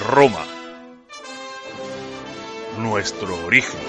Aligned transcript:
Roma. 0.00 0.44
Nuestro 2.78 3.34
origen. 3.44 3.80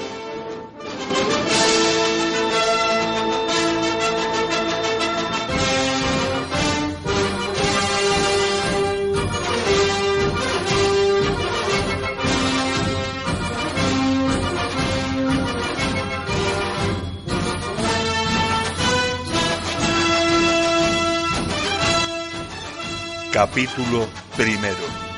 Capítulo 23.32 24.08
primero. 24.36 25.09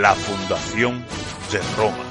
La 0.00 0.14
fundación 0.14 1.04
de 1.50 1.60
Roma. 1.76 2.07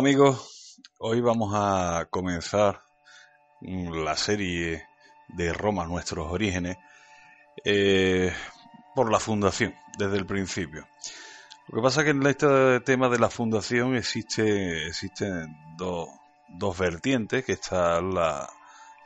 Amigos, 0.00 0.80
hoy 0.98 1.20
vamos 1.20 1.52
a 1.54 2.08
comenzar 2.08 2.80
mm, 3.60 4.02
la 4.02 4.16
serie 4.16 4.86
de 5.28 5.52
Roma, 5.52 5.84
nuestros 5.84 6.32
orígenes, 6.32 6.78
eh, 7.66 8.32
por 8.94 9.12
la 9.12 9.20
fundación, 9.20 9.74
desde 9.98 10.16
el 10.16 10.24
principio. 10.24 10.88
Lo 11.68 11.76
que 11.76 11.82
pasa 11.82 12.00
es 12.00 12.04
que 12.06 12.10
en 12.12 12.26
este 12.26 12.80
tema 12.80 13.10
de 13.10 13.18
la 13.18 13.28
fundación 13.28 13.94
existe, 13.94 14.86
existen 14.86 15.54
dos, 15.76 16.08
dos 16.48 16.78
vertientes, 16.78 17.44
que 17.44 17.52
está 17.52 18.00
la, 18.00 18.48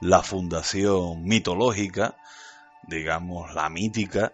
la 0.00 0.22
fundación 0.22 1.24
mitológica, 1.24 2.16
digamos 2.86 3.52
la 3.52 3.68
mítica, 3.68 4.32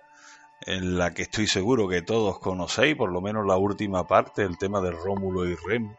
en 0.67 0.99
la 0.99 1.15
que 1.15 1.23
estoy 1.23 1.47
seguro 1.47 1.89
que 1.89 2.03
todos 2.03 2.39
conocéis, 2.39 2.97
por 2.97 3.11
lo 3.11 3.23
menos 3.23 3.47
la 3.47 3.57
última 3.57 4.07
parte, 4.07 4.43
el 4.43 4.59
tema 4.59 4.83
de 4.83 4.91
Rómulo 4.91 5.49
y 5.49 5.55
Remo. 5.55 5.97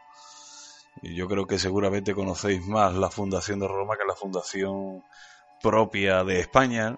Yo 1.02 1.28
creo 1.28 1.48
que 1.48 1.58
seguramente 1.58 2.14
conocéis 2.14 2.66
más 2.68 2.94
la 2.94 3.10
fundación 3.10 3.60
de 3.60 3.68
Roma 3.68 3.98
que 3.98 4.06
la 4.06 4.16
fundación 4.16 5.04
propia 5.62 6.24
de 6.24 6.40
España, 6.40 6.98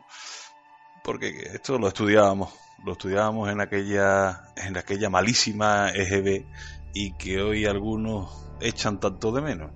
porque 1.04 1.30
esto 1.54 1.78
lo 1.78 1.88
estudiábamos, 1.88 2.54
lo 2.84 2.94
estudiábamos 2.94 3.50
en 3.50 3.62
aquella, 3.62 4.54
en 4.56 4.78
aquella 4.78 5.10
malísima 5.10 5.90
EGB 5.92 6.46
y 6.94 7.14
que 7.14 7.42
hoy 7.42 7.66
algunos 7.66 8.50
echan 8.60 9.00
tanto 9.00 9.32
de 9.32 9.42
menos. 9.42 9.72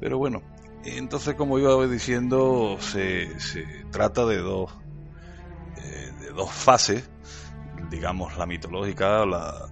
Pero 0.00 0.18
bueno, 0.18 0.42
entonces 0.84 1.34
como 1.34 1.58
iba 1.58 1.86
diciendo, 1.86 2.78
se, 2.80 3.38
se 3.38 3.64
trata 3.90 4.26
de 4.26 4.38
dos, 4.38 4.72
eh, 5.76 6.12
de 6.20 6.30
dos 6.30 6.50
fases, 6.50 7.08
digamos 7.90 8.36
la 8.38 8.46
mitológica, 8.46 9.24
la, 9.26 9.68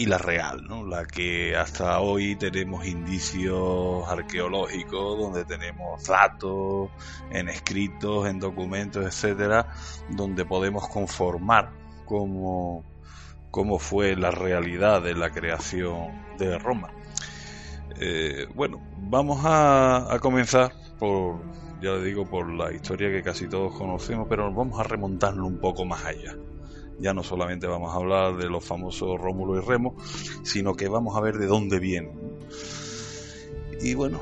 y 0.00 0.06
la 0.06 0.16
real, 0.16 0.64
¿no? 0.66 0.82
la 0.86 1.04
que 1.04 1.54
hasta 1.54 2.00
hoy 2.00 2.34
tenemos 2.34 2.86
indicios 2.86 4.08
arqueológicos, 4.08 5.18
donde 5.18 5.44
tenemos 5.44 6.02
datos 6.06 6.88
en 7.30 7.50
escritos, 7.50 8.26
en 8.26 8.40
documentos, 8.40 9.04
etcétera, 9.04 9.66
donde 10.08 10.46
podemos 10.46 10.88
conformar 10.88 11.72
cómo, 12.06 12.82
cómo 13.50 13.78
fue 13.78 14.16
la 14.16 14.30
realidad 14.30 15.02
de 15.02 15.14
la 15.14 15.28
creación 15.28 16.12
de 16.38 16.58
Roma. 16.58 16.88
Eh, 18.00 18.46
bueno, 18.54 18.80
vamos 18.96 19.42
a, 19.44 20.16
comenzar 20.22 20.72
por, 20.98 21.42
ya 21.82 21.90
le 21.90 22.04
digo, 22.04 22.24
por 22.24 22.50
la 22.50 22.72
historia 22.72 23.10
que 23.10 23.22
casi 23.22 23.48
todos 23.48 23.74
conocemos, 23.76 24.26
pero 24.30 24.50
vamos 24.50 24.80
a 24.80 24.82
remontarlo 24.82 25.46
un 25.46 25.60
poco 25.60 25.84
más 25.84 26.06
allá 26.06 26.34
ya 27.00 27.14
no 27.14 27.22
solamente 27.22 27.66
vamos 27.66 27.92
a 27.92 27.96
hablar 27.96 28.36
de 28.36 28.48
los 28.48 28.64
famosos 28.64 29.18
Rómulo 29.18 29.58
y 29.58 29.66
Remo, 29.66 29.96
sino 30.42 30.74
que 30.74 30.88
vamos 30.88 31.16
a 31.16 31.20
ver 31.20 31.38
de 31.38 31.46
dónde 31.46 31.78
vienen. 31.78 32.38
Y 33.80 33.94
bueno, 33.94 34.20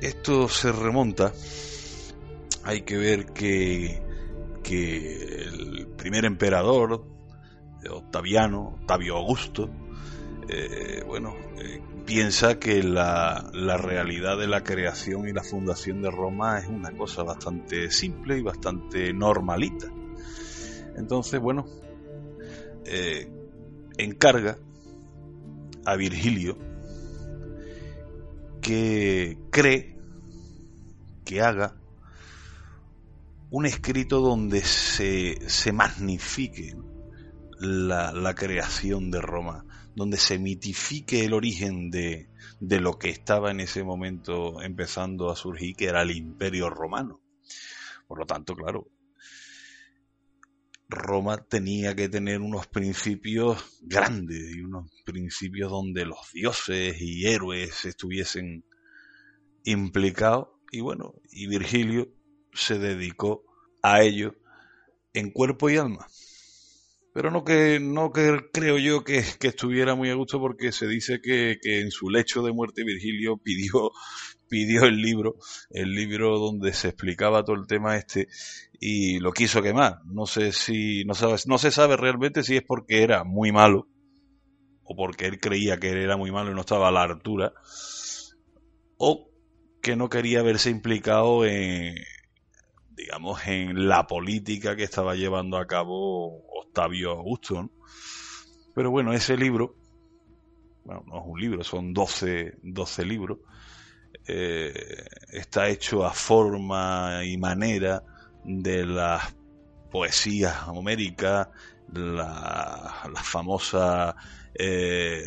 esto 0.00 0.48
se 0.48 0.72
remonta, 0.72 1.32
hay 2.64 2.82
que 2.82 2.96
ver 2.96 3.26
que, 3.26 4.02
que 4.62 5.42
el 5.44 5.86
primer 5.96 6.24
emperador, 6.24 7.04
Octaviano, 7.88 8.78
Octavio 8.80 9.16
Augusto, 9.16 9.70
eh, 10.48 11.02
bueno, 11.06 11.34
eh, 11.60 11.80
piensa 12.04 12.58
que 12.58 12.82
la, 12.82 13.50
la, 13.52 13.76
realidad 13.76 14.38
de 14.38 14.46
la 14.46 14.62
creación 14.62 15.28
y 15.28 15.32
la 15.32 15.42
fundación 15.42 16.02
de 16.02 16.10
Roma 16.10 16.58
es 16.58 16.66
una 16.66 16.90
cosa 16.92 17.22
bastante 17.22 17.90
simple 17.90 18.38
y 18.38 18.42
bastante 18.42 19.12
normalita. 19.12 19.86
Entonces, 20.96 21.40
bueno, 21.40 21.66
eh, 22.86 23.28
encarga 23.98 24.58
a 25.84 25.96
Virgilio 25.96 26.58
que 28.60 29.38
cree 29.50 29.96
que 31.24 31.40
haga 31.40 31.76
un 33.50 33.66
escrito 33.66 34.20
donde 34.20 34.60
se, 34.62 35.38
se 35.48 35.72
magnifique 35.72 36.76
la, 37.60 38.12
la, 38.12 38.34
creación 38.34 39.10
de 39.10 39.20
Roma, 39.20 39.64
donde 39.94 40.16
se 40.16 40.38
mitifique 40.38 41.24
el 41.24 41.32
origen 41.32 41.90
de, 41.90 42.28
de 42.60 42.80
lo 42.80 42.98
que 42.98 43.10
estaba 43.10 43.50
en 43.50 43.60
ese 43.60 43.84
momento 43.84 44.60
empezando 44.62 45.30
a 45.30 45.36
surgir, 45.36 45.76
que 45.76 45.86
era 45.86 46.02
el 46.02 46.10
imperio 46.10 46.70
romano. 46.70 47.20
Por 48.06 48.18
lo 48.18 48.26
tanto, 48.26 48.54
claro, 48.54 48.88
Roma 50.88 51.44
tenía 51.48 51.94
que 51.96 52.08
tener 52.08 52.40
unos 52.40 52.66
principios 52.68 53.80
grandes 53.82 54.54
y 54.54 54.60
unos 54.60 54.90
principios 55.04 55.70
donde 55.70 56.04
los 56.04 56.32
dioses 56.32 57.00
y 57.00 57.26
héroes 57.26 57.84
estuviesen 57.84 58.64
implicados. 59.64 60.48
Y 60.70 60.80
bueno, 60.80 61.14
y 61.30 61.46
Virgilio 61.48 62.08
se 62.52 62.78
dedicó 62.78 63.44
a 63.82 64.02
ello 64.02 64.34
en 65.12 65.30
cuerpo 65.30 65.70
y 65.70 65.76
alma. 65.76 66.06
Pero 67.12 67.30
no 67.30 67.44
que, 67.44 67.80
no 67.80 68.12
que 68.12 68.38
creo 68.52 68.78
yo 68.78 69.02
que, 69.02 69.24
estuviera 69.40 69.94
muy 69.94 70.10
a 70.10 70.14
gusto 70.14 70.38
porque 70.38 70.70
se 70.70 70.86
dice 70.86 71.20
que, 71.22 71.58
que, 71.60 71.80
en 71.80 71.90
su 71.90 72.10
lecho 72.10 72.42
de 72.42 72.52
muerte 72.52 72.84
Virgilio 72.84 73.38
pidió, 73.38 73.90
pidió 74.48 74.84
el 74.84 74.96
libro, 74.96 75.36
el 75.70 75.92
libro 75.94 76.38
donde 76.38 76.72
se 76.72 76.88
explicaba 76.88 77.44
todo 77.44 77.56
el 77.56 77.66
tema 77.66 77.96
este 77.96 78.28
y 78.80 79.18
lo 79.18 79.32
quiso 79.32 79.62
quemar. 79.62 80.00
No 80.04 80.26
sé 80.26 80.52
si, 80.52 81.04
no, 81.04 81.14
sabes, 81.14 81.46
no 81.46 81.58
se 81.58 81.70
sabe 81.70 81.96
realmente 81.96 82.42
si 82.42 82.56
es 82.56 82.62
porque 82.62 83.02
era 83.02 83.24
muy 83.24 83.52
malo 83.52 83.88
o 84.84 84.94
porque 84.94 85.26
él 85.26 85.40
creía 85.40 85.78
que 85.78 85.90
era 85.90 86.16
muy 86.16 86.30
malo 86.30 86.50
y 86.50 86.54
no 86.54 86.60
estaba 86.60 86.88
a 86.88 86.92
la 86.92 87.02
altura 87.02 87.52
o 88.98 89.28
que 89.82 89.96
no 89.96 90.08
quería 90.08 90.42
verse 90.42 90.70
implicado 90.70 91.44
en, 91.44 91.94
digamos, 92.96 93.46
en 93.46 93.88
la 93.88 94.06
política 94.06 94.74
que 94.74 94.84
estaba 94.84 95.14
llevando 95.14 95.58
a 95.58 95.66
cabo 95.66 96.44
Octavio 96.60 97.12
Augusto. 97.12 97.70
Pero 98.74 98.90
bueno, 98.90 99.12
ese 99.12 99.36
libro, 99.36 99.76
bueno, 100.84 101.04
no 101.06 101.18
es 101.18 101.24
un 101.26 101.40
libro, 101.40 101.64
son 101.64 101.92
12, 101.92 102.58
12 102.62 103.04
libros, 103.04 103.38
eh, 104.28 105.04
está 105.30 105.68
hecho 105.68 106.04
a 106.04 106.12
forma 106.12 107.20
y 107.24 107.36
manera 107.36 108.02
de 108.44 108.84
las 108.84 109.34
poesías 109.90 110.66
homéricas, 110.68 111.48
la, 111.92 113.08
famosa 113.22 114.16
eh, 114.54 115.22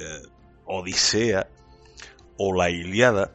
Odisea 0.65 1.47
o 2.37 2.53
la 2.53 2.69
Iliada. 2.69 3.31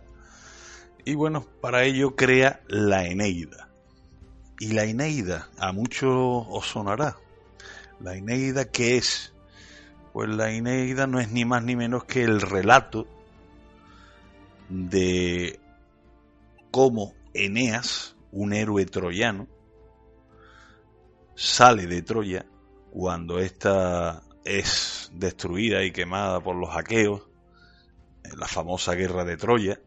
Y 1.05 1.15
bueno, 1.15 1.47
para 1.61 1.85
ello 1.85 2.15
crea 2.15 2.61
la 2.69 3.07
Eneida. 3.07 3.69
Y 4.59 4.69
la 4.69 4.85
Eneida, 4.85 5.49
a 5.59 5.73
muchos 5.73 6.47
os 6.49 6.67
sonará. 6.67 7.17
La 8.01 8.17
Eneida, 8.17 8.71
¿qué 8.71 8.97
es? 8.97 9.35
Pues 10.13 10.29
la 10.29 10.51
Eneida 10.51 11.07
no 11.07 11.21
es 11.21 11.31
ni 11.31 11.45
más 11.45 11.65
ni 11.65 11.75
menos 11.75 12.05
que 12.05 12.23
el 12.23 12.41
relato 12.41 13.07
de 14.75 15.61
cómo 16.71 17.15
Eneas, 17.33 18.17
un 18.33 18.53
héroe 18.53 18.85
troyano, 18.87 19.47
sale 21.37 21.87
de 21.87 22.03
Troya 22.03 22.47
cuando 22.91 23.39
ésta 23.39 24.23
es 24.45 25.11
destruida 25.15 25.85
y 25.85 25.93
quemada 25.93 26.41
por 26.41 26.57
los 26.57 26.77
aqueos, 26.77 27.23
en 28.25 28.39
la 28.39 28.49
famosa 28.49 28.95
guerra 28.95 29.25
de 29.25 29.37
Troya. 29.37 29.81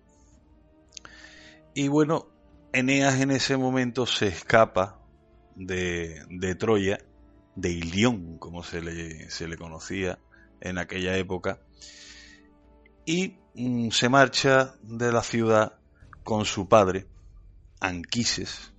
Y 1.74 1.89
bueno, 1.89 2.28
Eneas 2.72 3.19
en 3.19 3.31
ese 3.31 3.57
momento 3.57 4.06
se 4.06 4.28
escapa 4.28 5.01
de, 5.56 6.56
Troya, 6.57 7.00
de 7.56 7.72
Ilión, 7.72 8.38
como 8.38 8.63
se 8.63 8.81
le, 8.81 9.57
conocía 9.57 10.19
en 10.62 10.78
aquella 10.78 11.18
época, 11.18 11.60
y 13.07 13.38
mm, 13.56 13.89
se 13.89 14.09
marcha 14.09 14.75
de 14.83 15.12
la 15.12 15.24
ciudad 15.24 15.80
con 16.24 16.45
su 16.45 16.68
padre, 16.68 17.07
Anquises, 17.80 18.74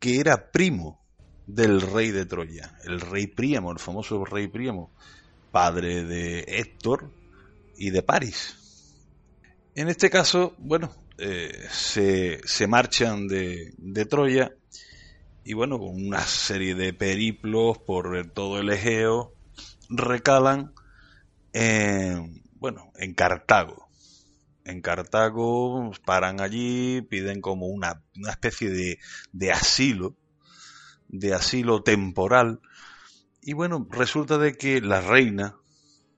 que 0.00 0.18
era 0.18 0.50
primo 0.50 1.04
del 1.46 1.82
rey 1.82 2.10
de 2.10 2.24
Troya, 2.24 2.78
el 2.84 3.00
rey 3.00 3.26
Príamo, 3.26 3.70
el 3.70 3.78
famoso 3.78 4.24
rey 4.24 4.48
Príamo, 4.48 4.90
padre 5.52 6.02
de 6.04 6.40
Héctor 6.48 7.10
y 7.76 7.90
de 7.90 8.02
París. 8.02 8.56
En 9.74 9.88
este 9.88 10.08
caso, 10.08 10.54
bueno, 10.56 10.90
eh, 11.18 11.66
se, 11.70 12.40
se, 12.46 12.66
marchan 12.66 13.28
de, 13.28 13.74
de, 13.76 14.06
Troya 14.06 14.50
y 15.44 15.52
bueno, 15.52 15.78
con 15.78 16.06
una 16.06 16.20
serie 16.20 16.74
de 16.74 16.94
periplos 16.94 17.76
por 17.78 18.30
todo 18.30 18.60
el 18.60 18.70
Egeo, 18.70 19.34
recalan 19.90 20.72
en, 21.52 22.43
bueno, 22.64 22.90
en 22.96 23.12
Cartago. 23.12 23.90
En 24.64 24.80
Cartago 24.80 25.92
paran 26.02 26.40
allí, 26.40 27.02
piden 27.02 27.42
como 27.42 27.66
una, 27.66 28.02
una 28.16 28.30
especie 28.30 28.70
de, 28.70 28.98
de 29.32 29.52
asilo 29.52 30.16
de 31.08 31.34
asilo 31.34 31.82
temporal. 31.82 32.62
Y 33.42 33.52
bueno, 33.52 33.86
resulta 33.90 34.38
de 34.38 34.56
que 34.56 34.80
la 34.80 35.02
reina 35.02 35.56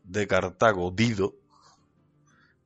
de 0.05 0.29
Cartago, 0.29 0.93
Dido, 0.93 1.35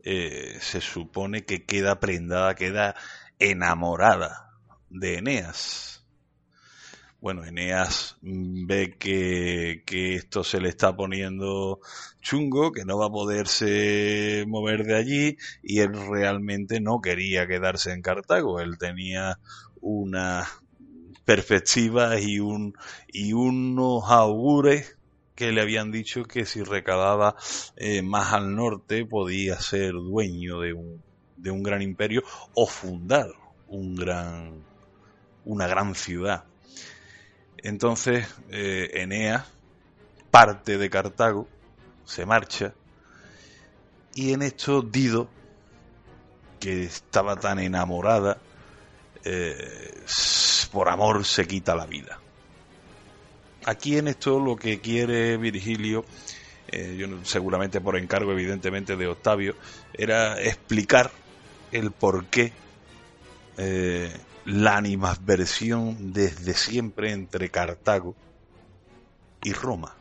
eh, 0.04 0.58
se 0.60 0.82
supone 0.82 1.46
que 1.46 1.64
queda 1.64 2.00
prendada, 2.00 2.54
queda 2.56 2.96
enamorada 3.38 4.58
de 4.90 5.14
Eneas. 5.14 5.89
Bueno, 7.20 7.44
Eneas 7.44 8.16
ve 8.22 8.96
que, 8.98 9.82
que, 9.84 10.14
esto 10.14 10.42
se 10.42 10.58
le 10.60 10.70
está 10.70 10.96
poniendo 10.96 11.80
chungo, 12.22 12.72
que 12.72 12.86
no 12.86 12.98
va 12.98 13.06
a 13.06 13.10
poderse 13.10 14.44
mover 14.48 14.84
de 14.84 14.96
allí 14.96 15.36
y 15.62 15.80
él 15.80 15.92
realmente 16.08 16.80
no 16.80 17.00
quería 17.02 17.46
quedarse 17.46 17.92
en 17.92 18.00
Cartago. 18.00 18.60
Él 18.60 18.78
tenía 18.78 19.38
una 19.82 20.46
perspectivas 21.30 22.20
y, 22.22 22.40
un, 22.40 22.74
y 23.06 23.34
unos 23.34 24.02
augures 24.08 24.96
que 25.34 25.52
le 25.52 25.60
habían 25.60 25.92
dicho 25.92 26.24
que 26.24 26.44
si 26.44 26.62
recababa 26.62 27.36
eh, 27.76 28.02
más 28.02 28.32
al 28.32 28.56
norte 28.56 29.06
podía 29.06 29.60
ser 29.60 29.92
dueño 29.92 30.60
de 30.60 30.72
un, 30.72 31.02
de 31.36 31.50
un 31.50 31.62
gran 31.62 31.82
imperio 31.82 32.22
o 32.54 32.66
fundar 32.66 33.28
un 33.68 33.94
gran, 33.94 34.64
una 35.44 35.66
gran 35.68 35.94
ciudad. 35.94 36.49
Entonces 37.62 38.26
eh, 38.50 38.90
Eneas 38.94 39.46
parte 40.30 40.78
de 40.78 40.90
Cartago, 40.90 41.48
se 42.04 42.24
marcha, 42.24 42.72
y 44.14 44.32
en 44.32 44.42
esto 44.42 44.82
Dido, 44.82 45.28
que 46.58 46.84
estaba 46.84 47.36
tan 47.36 47.58
enamorada, 47.58 48.38
eh, 49.24 50.04
por 50.72 50.88
amor 50.88 51.24
se 51.24 51.46
quita 51.46 51.74
la 51.74 51.86
vida. 51.86 52.20
Aquí 53.64 53.98
en 53.98 54.08
esto 54.08 54.38
lo 54.38 54.56
que 54.56 54.80
quiere 54.80 55.36
Virgilio, 55.36 56.04
eh, 56.68 56.96
yo, 56.98 57.06
seguramente 57.24 57.80
por 57.80 57.96
encargo 57.96 58.32
evidentemente 58.32 58.96
de 58.96 59.06
Octavio, 59.06 59.54
era 59.92 60.40
explicar 60.40 61.10
el 61.72 61.90
por 61.90 62.26
qué 62.26 62.52
eh, 63.58 64.12
la 64.44 64.76
animadversión 64.76 66.12
desde 66.12 66.54
siempre 66.54 67.12
entre 67.12 67.50
Cartago 67.50 68.14
y 69.42 69.52
Roma. 69.52 69.94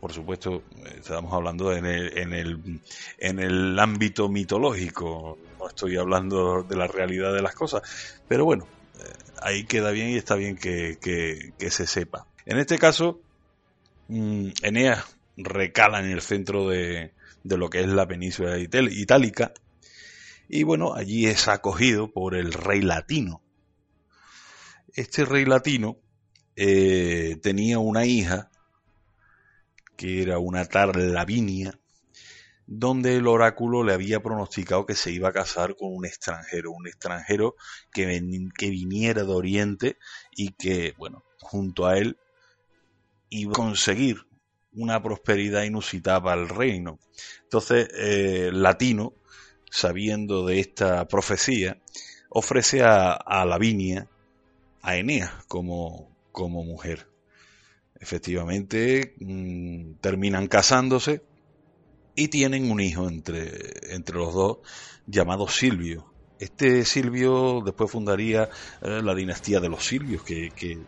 Por 0.00 0.12
supuesto, 0.12 0.64
estamos 0.96 1.32
hablando 1.32 1.72
en 1.72 1.86
el, 1.86 2.18
en 2.18 2.32
el, 2.32 2.80
en 3.18 3.38
el 3.38 3.78
ámbito 3.78 4.28
mitológico, 4.28 5.38
no 5.60 5.68
estoy 5.68 5.96
hablando 5.96 6.64
de 6.64 6.76
la 6.76 6.88
realidad 6.88 7.32
de 7.32 7.40
las 7.40 7.54
cosas, 7.54 7.82
pero 8.26 8.44
bueno, 8.44 8.66
eh, 8.98 9.12
ahí 9.42 9.64
queda 9.64 9.92
bien 9.92 10.10
y 10.10 10.16
está 10.16 10.34
bien 10.34 10.56
que, 10.56 11.52
se 11.70 11.86
sepa. 11.86 12.26
En 12.46 12.58
este 12.58 12.78
caso, 12.78 13.20
mm, 14.08 14.48
Eneas 14.62 15.16
recala 15.36 16.00
en 16.00 16.10
el 16.10 16.20
centro 16.20 16.68
de, 16.68 17.12
lo 17.44 17.70
que 17.70 17.80
es 17.80 17.86
la 17.86 18.06
península 18.06 18.58
itálica 18.58 19.52
y 20.48 20.62
bueno, 20.62 20.94
allí 20.94 21.26
es 21.26 21.48
acogido 21.48 22.12
por 22.12 22.34
el 22.34 22.52
rey 22.52 22.82
latino. 22.82 23.42
Este 24.94 25.24
rey 25.24 25.44
latino 25.44 25.98
eh, 26.56 27.38
tenía 27.42 27.78
una 27.78 28.04
hija 28.04 28.50
que 29.96 30.22
era 30.22 30.38
una 30.38 30.64
tal 30.64 31.12
Lavinia 31.12 31.78
donde 32.66 33.16
el 33.16 33.26
oráculo 33.26 33.82
le 33.82 33.92
había 33.92 34.22
pronosticado 34.22 34.86
que 34.86 34.94
se 34.94 35.10
iba 35.10 35.28
a 35.28 35.32
casar 35.32 35.76
con 35.76 35.94
un 35.94 36.06
extranjero, 36.06 36.72
un 36.72 36.86
extranjero 36.86 37.54
que, 37.92 38.22
que 38.56 38.70
viniera 38.70 39.24
de 39.24 39.32
Oriente 39.32 39.98
y 40.30 40.52
que, 40.52 40.94
bueno, 40.96 41.24
junto 41.40 41.86
a 41.86 41.98
él 41.98 42.18
iba 43.28 43.52
a 43.52 43.54
conseguir 43.54 44.26
una 44.72 45.02
prosperidad 45.02 45.64
inusitada 45.64 46.22
para 46.22 46.40
el 46.40 46.48
reino. 46.48 46.98
Entonces, 47.42 47.88
eh, 47.94 48.50
Latino, 48.52 49.14
sabiendo 49.72 50.44
de 50.44 50.60
esta 50.60 51.08
profecía, 51.08 51.78
ofrece 52.28 52.82
a, 52.82 53.12
a 53.12 53.46
Lavinia, 53.46 54.06
a 54.82 54.96
Eneas 54.96 55.32
como, 55.48 56.14
como 56.30 56.62
mujer. 56.62 57.08
Efectivamente, 57.98 59.14
mm, 59.18 59.94
terminan 60.00 60.46
casándose 60.46 61.22
y 62.14 62.28
tienen 62.28 62.70
un 62.70 62.80
hijo 62.80 63.08
entre, 63.08 63.94
entre 63.94 64.16
los 64.16 64.34
dos 64.34 64.58
llamado 65.06 65.48
Silvio. 65.48 66.12
Este 66.38 66.84
Silvio 66.84 67.62
después 67.64 67.90
fundaría 67.90 68.50
eh, 68.82 69.00
la 69.02 69.14
dinastía 69.14 69.58
de 69.60 69.70
los 69.70 69.86
Silvios, 69.86 70.22
que, 70.22 70.50
que, 70.50 70.80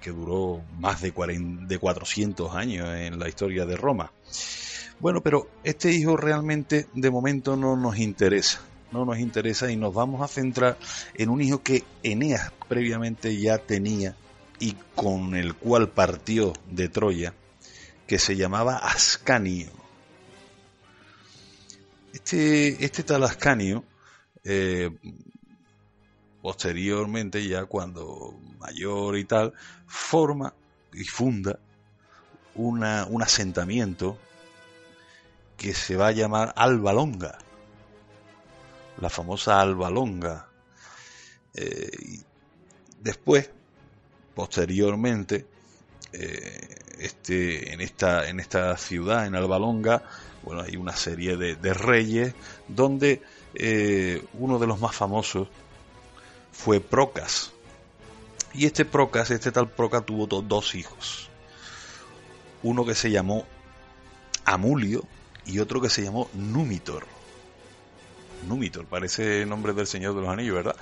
que, 0.00 0.10
duró 0.10 0.62
más 0.78 1.00
de, 1.00 1.12
40, 1.12 1.66
de 1.66 1.78
400 1.78 2.54
años 2.54 2.88
en 2.94 3.18
la 3.18 3.28
historia 3.28 3.66
de 3.66 3.76
Roma. 3.76 4.12
Bueno, 5.02 5.20
pero 5.20 5.48
este 5.64 5.90
hijo 5.90 6.16
realmente 6.16 6.86
de 6.94 7.10
momento 7.10 7.56
no 7.56 7.74
nos 7.74 7.98
interesa, 7.98 8.60
no 8.92 9.04
nos 9.04 9.18
interesa 9.18 9.68
y 9.68 9.74
nos 9.74 9.92
vamos 9.92 10.22
a 10.22 10.28
centrar 10.28 10.78
en 11.14 11.28
un 11.28 11.40
hijo 11.40 11.60
que 11.60 11.82
Eneas 12.04 12.52
previamente 12.68 13.36
ya 13.36 13.58
tenía 13.58 14.14
y 14.60 14.76
con 14.94 15.34
el 15.34 15.56
cual 15.56 15.88
partió 15.88 16.52
de 16.70 16.88
Troya, 16.88 17.34
que 18.06 18.20
se 18.20 18.36
llamaba 18.36 18.76
Ascanio. 18.76 19.72
Este, 22.12 22.84
este 22.84 23.02
tal 23.02 23.24
Ascanio, 23.24 23.82
eh, 24.44 24.88
posteriormente 26.40 27.44
ya 27.48 27.64
cuando 27.64 28.38
mayor 28.60 29.18
y 29.18 29.24
tal, 29.24 29.52
forma 29.84 30.54
y 30.92 31.02
funda 31.02 31.58
una, 32.54 33.04
un 33.10 33.20
asentamiento 33.20 34.16
que 35.62 35.74
se 35.74 35.94
va 35.94 36.08
a 36.08 36.12
llamar 36.12 36.52
Alba 36.56 36.92
Longa, 36.92 37.38
la 39.00 39.08
famosa 39.08 39.60
Alba 39.60 39.90
Longa. 39.90 40.48
Eh, 41.54 42.18
después, 43.00 43.48
posteriormente, 44.34 45.46
eh, 46.12 46.68
este, 46.98 47.72
en, 47.72 47.80
esta, 47.80 48.28
en 48.28 48.40
esta 48.40 48.76
ciudad, 48.76 49.24
en 49.24 49.36
Albalonga, 49.36 50.02
bueno, 50.42 50.62
hay 50.62 50.76
una 50.76 50.96
serie 50.96 51.36
de, 51.36 51.74
reyes 51.74 52.34
donde 52.66 53.22
eh, 53.54 54.24
uno 54.34 54.58
de 54.58 54.66
los 54.66 54.80
más 54.80 54.96
famosos 54.96 55.46
fue 56.50 56.80
Procas. 56.80 57.52
Y 58.52 58.66
este 58.66 58.84
Procas, 58.84 59.30
este 59.30 59.52
tal 59.52 59.70
Procas 59.70 60.04
tuvo 60.04 60.26
dos 60.26 60.74
hijos. 60.74 61.28
Uno 62.64 62.84
que 62.84 62.96
se 62.96 63.12
llamó 63.12 63.46
Amulio 64.44 65.06
y 65.46 65.58
otro 65.58 65.80
que 65.80 65.88
se 65.88 66.02
llamó 66.02 66.28
Numitor. 66.34 67.06
Numitor, 68.48 68.86
parece 68.86 69.46
nombre 69.46 69.72
del 69.72 69.86
Señor 69.86 70.14
de 70.14 70.20
los 70.22 70.30
Anillos, 70.30 70.56
¿verdad? 70.56 70.76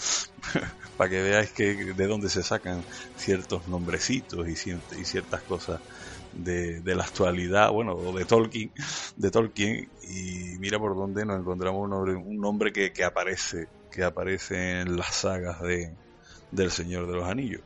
Para 0.97 1.11
que 1.11 1.23
veáis 1.23 1.51
que 1.51 1.75
de 1.75 2.07
dónde 2.07 2.31
se 2.31 2.43
sacan 2.43 2.83
ciertos 3.17 3.69
nombrecitos 3.69 4.49
y, 4.49 4.57
ciertas 4.57 5.43
cosas 5.43 5.81
de, 6.33 6.83
la 6.85 7.05
actualidad, 7.05 7.71
bueno, 7.71 7.93
o 7.93 8.17
de 8.17 8.25
Tolkien, 8.25 8.71
de 9.17 9.31
Tolkien, 9.31 9.89
y 10.09 10.59
mira 10.59 10.79
por 10.79 10.97
dónde 10.97 11.25
nos 11.27 11.41
encontramos 11.41 11.85
un 11.85 11.91
nombre, 11.91 12.15
un 12.15 12.39
nombre 12.39 12.73
que, 12.73 12.93
que 12.93 13.05
aparece, 13.05 13.69
que 13.91 14.05
aparece 14.05 14.81
en 14.81 14.97
las 14.97 15.15
sagas 15.15 15.61
de, 15.61 15.93
del 16.51 16.71
Señor 16.71 17.07
de 17.07 17.15
los 17.15 17.29
Anillos. 17.29 17.61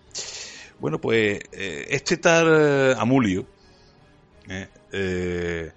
Bueno, 0.79 1.01
pues 1.01 1.41
eh, 1.53 1.87
este 1.89 2.17
tal 2.17 2.47
eh, 2.51 2.95
Amulio 2.99 3.47
eh, 4.49 5.73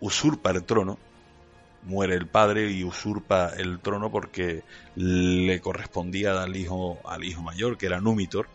usurpa 0.00 0.50
el 0.50 0.64
trono 0.64 0.98
muere 1.82 2.14
el 2.14 2.26
padre 2.26 2.70
y 2.70 2.84
usurpa 2.84 3.50
el 3.56 3.80
trono 3.80 4.10
porque 4.10 4.62
le 4.94 5.60
correspondía 5.60 6.42
al 6.42 6.56
hijo, 6.56 6.98
al 7.04 7.24
hijo 7.24 7.42
mayor, 7.42 7.78
que 7.78 7.86
era 7.86 8.00
Númitor. 8.00 8.48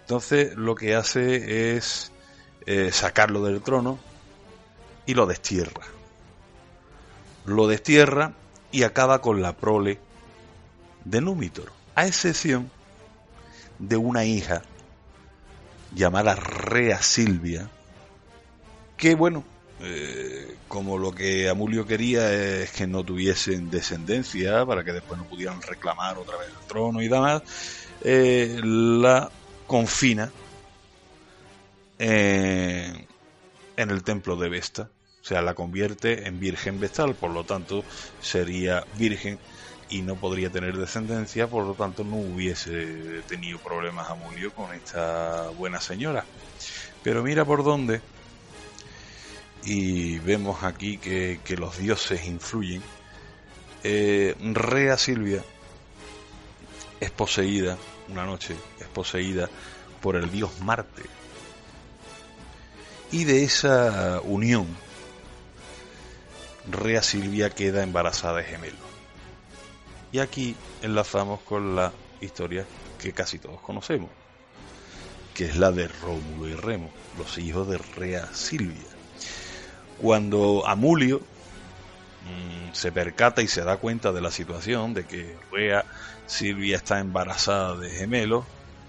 Entonces 0.00 0.56
lo 0.56 0.74
que 0.74 0.94
hace 0.94 1.76
es 1.76 2.12
eh, 2.66 2.90
sacarlo 2.92 3.42
del 3.42 3.60
trono 3.60 3.98
y 5.06 5.14
lo 5.14 5.26
destierra. 5.26 5.84
Lo 7.44 7.66
destierra 7.66 8.34
y 8.70 8.82
acaba 8.82 9.20
con 9.20 9.42
la 9.42 9.56
prole 9.56 9.98
de 11.04 11.20
Númitor, 11.20 11.72
a 11.94 12.06
excepción 12.06 12.70
de 13.78 13.96
una 13.96 14.24
hija 14.24 14.62
llamada 15.94 16.36
Rea 16.36 17.02
Silvia, 17.02 17.68
que 18.96 19.14
bueno, 19.14 19.42
eh, 19.82 20.56
como 20.68 20.98
lo 20.98 21.12
que 21.12 21.48
Amulio 21.48 21.86
quería 21.86 22.32
es 22.32 22.70
que 22.70 22.86
no 22.86 23.04
tuviesen 23.04 23.70
descendencia 23.70 24.64
para 24.66 24.84
que 24.84 24.92
después 24.92 25.18
no 25.18 25.26
pudieran 25.26 25.60
reclamar 25.62 26.18
otra 26.18 26.36
vez 26.36 26.48
el 26.48 26.66
trono 26.66 27.00
y 27.00 27.08
demás, 27.08 27.42
eh, 28.04 28.60
la 28.62 29.30
confina 29.66 30.30
en, 31.98 33.06
en 33.76 33.90
el 33.90 34.02
templo 34.02 34.36
de 34.36 34.48
Vesta. 34.48 34.90
O 35.22 35.24
sea, 35.24 35.42
la 35.42 35.54
convierte 35.54 36.26
en 36.26 36.40
virgen 36.40 36.80
vestal, 36.80 37.14
por 37.14 37.30
lo 37.30 37.44
tanto 37.44 37.84
sería 38.20 38.84
virgen 38.98 39.38
y 39.90 40.02
no 40.02 40.16
podría 40.16 40.50
tener 40.50 40.76
descendencia, 40.76 41.46
por 41.46 41.66
lo 41.66 41.74
tanto 41.74 42.04
no 42.04 42.16
hubiese 42.16 43.22
tenido 43.28 43.58
problemas 43.58 44.08
Amulio 44.08 44.52
con 44.54 44.72
esta 44.72 45.50
buena 45.50 45.80
señora. 45.80 46.24
Pero 47.02 47.22
mira 47.22 47.44
por 47.44 47.64
dónde 47.64 48.00
y 49.64 50.18
vemos 50.20 50.62
aquí 50.62 50.98
que, 50.98 51.38
los 51.56 51.78
dioses 51.78 52.26
influyen. 52.26 52.82
Eh, 53.82 54.34
Rea 54.40 54.96
Silvia 54.96 55.42
es 57.00 57.10
poseída, 57.10 57.76
una 58.08 58.26
noche, 58.26 58.56
es 58.78 58.86
poseída 58.88 59.48
por 60.00 60.16
el 60.16 60.30
dios 60.30 60.60
Marte. 60.60 61.02
Y 63.12 63.24
de 63.24 63.44
esa 63.44 64.20
unión, 64.22 64.66
Rea 66.70 67.02
Silvia 67.02 67.50
queda 67.50 67.82
embarazada 67.82 68.38
de 68.38 68.44
gemelo. 68.44 68.90
Y 70.12 70.18
aquí 70.18 70.56
enlazamos 70.82 71.40
con 71.42 71.76
la 71.76 71.92
historia 72.20 72.66
que 73.00 73.12
casi 73.12 73.38
todos 73.38 73.60
conocemos, 73.60 74.10
que 75.34 75.46
es 75.46 75.56
la 75.56 75.72
de 75.72 75.88
Rómulo 75.88 76.48
y 76.48 76.54
Remo, 76.54 76.90
los 77.16 77.38
hijos 77.38 77.68
de 77.68 77.78
Rea 77.78 78.26
Silvia 78.32 78.89
cuando 80.00 80.66
Amulio 80.66 81.18
mm, 81.18 82.72
se 82.72 82.92
percata 82.92 83.42
y 83.42 83.48
se 83.48 83.62
da 83.62 83.76
cuenta 83.76 84.12
de 84.12 84.20
la 84.20 84.30
situación, 84.30 84.94
de 84.94 85.04
que 85.04 85.36
Rea 85.52 85.84
Silvia 86.26 86.76
está 86.76 87.00
embarazada 87.00 87.76
de 87.76 87.90
gemelos, 87.90 88.44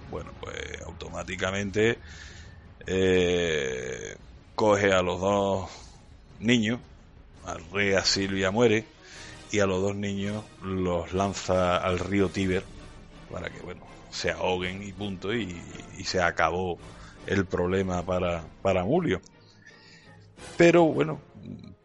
bueno, 0.09 0.31
pues 0.39 0.55
automáticamente 0.85 1.99
eh, 2.87 4.15
coge 4.55 4.93
a 4.93 5.01
los 5.01 5.19
dos 5.19 5.69
niños, 6.39 6.79
Rea 7.71 8.05
Silvia 8.05 8.51
muere, 8.51 8.85
y 9.51 9.59
a 9.59 9.65
los 9.65 9.81
dos 9.81 9.95
niños 9.95 10.45
los 10.63 11.11
lanza 11.13 11.75
al 11.75 11.99
río 11.99 12.29
Tíber 12.29 12.63
para 13.29 13.49
que, 13.49 13.59
bueno, 13.59 13.81
se 14.09 14.31
ahoguen 14.31 14.81
y 14.83 14.93
punto, 14.93 15.33
y, 15.33 15.61
se 16.05 16.21
acabó 16.21 16.79
el 17.27 17.45
problema 17.45 18.01
para, 18.03 18.43
para 18.63 18.81
Amulio 18.81 19.21
pero 20.57 20.83
bueno, 20.83 21.21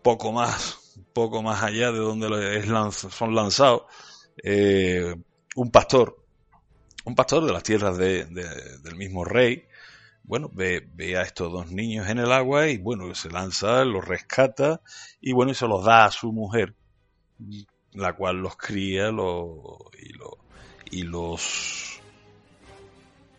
poco 0.03 0.33
más, 0.33 0.99
poco 1.13 1.43
más 1.43 1.63
allá 1.63 1.93
de 1.93 1.99
donde 1.99 2.59
es 2.59 2.67
son 2.67 3.35
lanzados, 3.35 3.83
eh, 4.43 5.15
un 5.55 5.71
pastor, 5.71 6.23
un 7.05 7.15
pastor 7.15 7.45
de 7.45 7.53
las 7.53 7.63
tierras 7.63 7.97
del 7.97 8.97
mismo 8.97 9.25
rey, 9.25 9.67
bueno, 10.23 10.51
ve, 10.53 10.89
ve, 10.95 11.17
a 11.17 11.23
estos 11.23 11.53
dos 11.53 11.71
niños 11.71 12.09
en 12.09 12.19
el 12.19 12.33
agua 12.33 12.69
y 12.69 12.79
bueno, 12.79 13.15
se 13.15 13.31
lanza, 13.31 13.85
los 13.85 14.05
rescata 14.05 14.81
y 15.21 15.33
bueno, 15.33 15.53
y 15.53 15.55
se 15.55 15.69
los 15.69 15.85
da 15.85 16.05
a 16.05 16.11
su 16.11 16.33
mujer, 16.33 16.75
la 17.93 18.15
cual 18.15 18.39
los 18.39 18.57
cría 18.57 19.09
y, 19.09 19.13
lo, 19.13 19.89
y 20.91 21.03
los, 21.03 22.01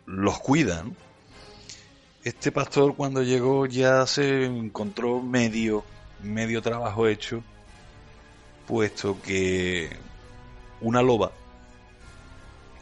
los 0.05 0.39
cuida, 0.39 0.85
este 2.27 2.51
pastor 2.51 2.93
cuando 2.93 3.23
llegó 3.23 3.65
ya 3.67 4.05
se 4.05 4.43
encontró 4.43 5.21
medio, 5.21 5.85
medio 6.21 6.61
trabajo 6.61 7.07
hecho, 7.07 7.41
puesto 8.67 9.21
que 9.21 9.89
una 10.81 11.01
loba 11.01 11.31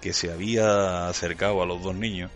que 0.02 0.14
se 0.14 0.32
había 0.32 1.08
acercado 1.10 1.62
a 1.62 1.68
los 1.68 1.84
dos 1.84 1.94
niños 1.94 2.32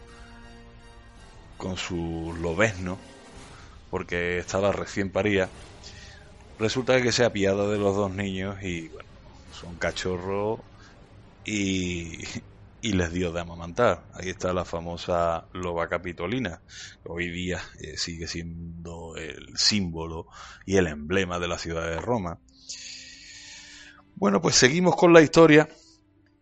con 1.57 1.77
su 1.77 2.35
lobesno, 2.43 2.99
porque 3.89 4.37
estaba 4.37 4.71
recién 4.71 5.09
parida, 5.09 5.49
resulta 6.59 7.01
que 7.01 7.11
se 7.11 7.25
apiada 7.25 7.67
de 7.67 7.79
los 7.79 7.95
dos 7.95 8.11
niños 8.11 8.61
y 8.61 8.87
bueno, 8.89 9.09
son 9.51 9.75
cachorros 9.77 10.59
y, 11.43 12.19
y 12.81 12.93
les 12.93 13.11
dio 13.11 13.31
de 13.31 13.41
amamantar. 13.41 14.09
Ahí 14.13 14.29
está 14.29 14.53
la 14.53 14.65
famosa 14.65 15.47
loba 15.53 15.89
capitolina, 15.89 16.61
que 17.03 17.09
hoy 17.09 17.29
día 17.29 17.61
eh, 17.79 17.97
sigue 17.97 18.27
siendo 18.27 19.15
el 19.17 19.57
símbolo 19.57 20.27
y 20.65 20.77
el 20.77 20.87
emblema 20.87 21.39
de 21.39 21.47
la 21.47 21.57
ciudad 21.57 21.89
de 21.89 21.99
Roma. 21.99 22.39
Bueno, 24.15 24.41
pues 24.41 24.55
seguimos 24.55 24.95
con 24.95 25.13
la 25.13 25.21
historia 25.21 25.69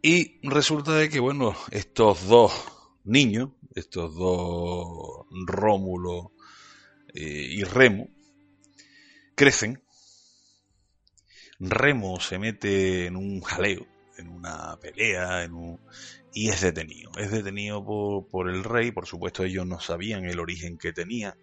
Y 0.01 0.39
resulta 0.47 0.93
de 0.93 1.09
que, 1.09 1.19
bueno, 1.19 1.55
estos 1.71 2.27
dos 2.27 2.53
niños, 3.03 3.49
estos 3.73 4.15
dos 4.15 5.25
Rómulo 5.45 6.33
eh, 7.13 7.47
y 7.51 7.63
Remo, 7.63 8.07
crecen. 9.35 9.81
Remo 11.59 12.19
se 12.19 12.37
mete 12.37 13.07
en 13.07 13.15
un 13.15 13.41
jaleo, 13.41 13.87
en 14.17 14.29
una 14.29 14.77
pelea, 14.79 15.43
en 15.43 15.53
un... 15.53 15.79
y 16.37 16.49
es 16.49 16.61
detenido. 16.61 17.09
Es 17.17 17.31
detenido 17.31 17.83
por, 17.83 18.27
por 18.27 18.47
el 18.47 18.63
rey, 18.63 18.91
por 18.91 19.07
supuesto 19.07 19.43
ellos 19.43 19.65
no 19.65 19.79
sabían 19.79 20.25
el 20.25 20.39
origen 20.39 20.77
que 20.77 20.93
tenía. 20.93 21.35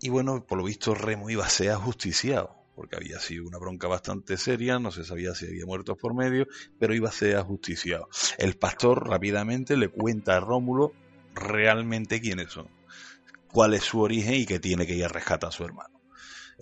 Y 0.00 0.10
bueno, 0.10 0.46
por 0.46 0.58
lo 0.58 0.64
visto 0.64 0.94
Remo 0.94 1.28
iba 1.28 1.44
a 1.44 1.48
ser 1.48 1.70
ajusticiado 1.70 2.54
porque 2.76 2.96
había 2.96 3.18
sido 3.18 3.46
una 3.46 3.58
bronca 3.58 3.88
bastante 3.88 4.36
seria, 4.36 4.78
no 4.78 4.92
se 4.92 5.04
sabía 5.04 5.34
si 5.34 5.46
había 5.46 5.66
muertos 5.66 5.98
por 5.98 6.14
medio, 6.14 6.46
pero 6.78 6.94
iba 6.94 7.08
a 7.08 7.12
ser 7.12 7.36
ajusticiado. 7.36 8.08
El 8.38 8.56
pastor 8.56 9.06
rápidamente 9.06 9.76
le 9.76 9.88
cuenta 9.88 10.36
a 10.36 10.40
Rómulo 10.40 10.92
realmente 11.34 12.20
quiénes 12.20 12.52
son, 12.52 12.68
cuál 13.52 13.74
es 13.74 13.82
su 13.82 14.00
origen 14.00 14.34
y 14.34 14.46
que 14.46 14.60
tiene 14.60 14.86
que 14.86 14.94
ir 14.94 15.04
a 15.04 15.08
rescatar 15.08 15.48
a 15.48 15.52
su 15.52 15.64
hermano. 15.64 15.99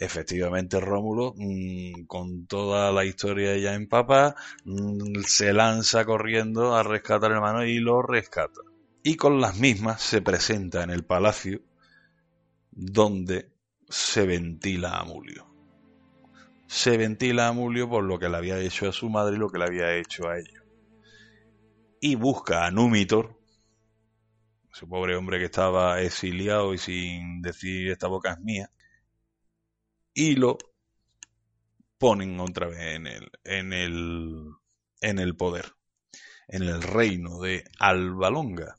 Efectivamente, 0.01 0.81
Rómulo, 0.81 1.35
mm, 1.37 2.07
con 2.07 2.47
toda 2.47 2.93
la 2.93 3.05
historia 3.05 3.57
ya 3.57 3.75
en 3.75 3.89
papá, 3.89 4.37
mm, 4.65 5.23
se 5.27 5.53
lanza 5.53 6.05
corriendo 6.05 6.77
a 6.77 6.83
rescatar 6.83 7.31
al 7.31 7.39
hermano 7.39 7.65
y 7.65 7.79
lo 7.79 8.03
rescata. 8.03 8.61
Y 9.03 9.17
con 9.17 9.41
las 9.41 9.59
mismas 9.59 10.01
se 10.03 10.23
presenta 10.23 10.83
en 10.83 10.91
el 10.91 11.05
palacio 11.05 11.61
donde 12.71 13.51
se 13.89 14.27
ventila 14.27 14.99
a 14.99 15.05
Mulio 15.05 15.49
se 16.69 16.99
ventila 16.99 17.49
a 17.49 17.53
Mulio 17.53 17.89
por 17.89 18.05
lo 18.05 18.19
que 18.19 18.29
le 18.29 18.37
había 18.37 18.61
hecho 18.61 18.89
a 18.89 18.93
su 18.93 19.09
madre 19.09 19.37
y 19.37 19.39
lo 19.39 19.49
que 19.49 19.59
le 19.59 19.65
había 19.65 19.97
hecho 19.97 20.29
a 20.29 20.39
ellos. 20.39 20.63
Y 22.01 22.15
busca 22.15 22.67
a 22.67 22.71
Númitor, 22.71 23.41
ese 24.73 24.87
pobre 24.87 25.17
hombre 25.17 25.39
que 25.39 25.47
estaba 25.47 26.01
exiliado 26.03 26.75
y 26.75 26.79
sin 26.79 27.41
decir 27.41 27.91
esta 27.91 28.07
boca 28.07 28.33
es 28.33 28.41
mía, 28.41 28.71
y 30.19 30.35
lo 30.35 30.59
ponen 31.97 32.41
otra 32.41 32.67
vez 32.67 32.97
en 32.97 33.07
el, 33.07 33.31
en 33.45 33.73
el, 33.73 34.49
en 35.01 35.21
el 35.21 35.37
poder, 35.37 35.75
en 36.49 36.65
el 36.65 36.83
reino 36.83 37.41
de 37.41 37.63
Albalonga. 37.79 38.77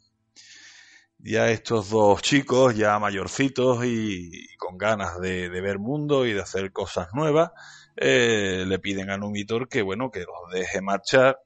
Ya 1.17 1.49
estos 1.49 1.91
dos 1.91 2.21
chicos, 2.21 2.75
ya 2.75 2.99
mayorcitos 2.99 3.85
y, 3.85 4.53
con 4.57 4.77
ganas 4.77 5.17
de, 5.21 5.47
ver 5.47 5.79
mundo 5.79 6.25
y 6.25 6.33
de 6.33 6.41
hacer 6.41 6.73
cosas 6.73 7.07
nuevas, 7.13 7.51
eh, 7.95 8.65
le 8.67 8.79
piden 8.79 9.09
a 9.09 9.17
Numitor 9.17 9.69
que, 9.69 9.81
bueno, 9.81 10.11
que 10.11 10.19
los 10.19 10.51
deje 10.51 10.81
marchar, 10.81 11.39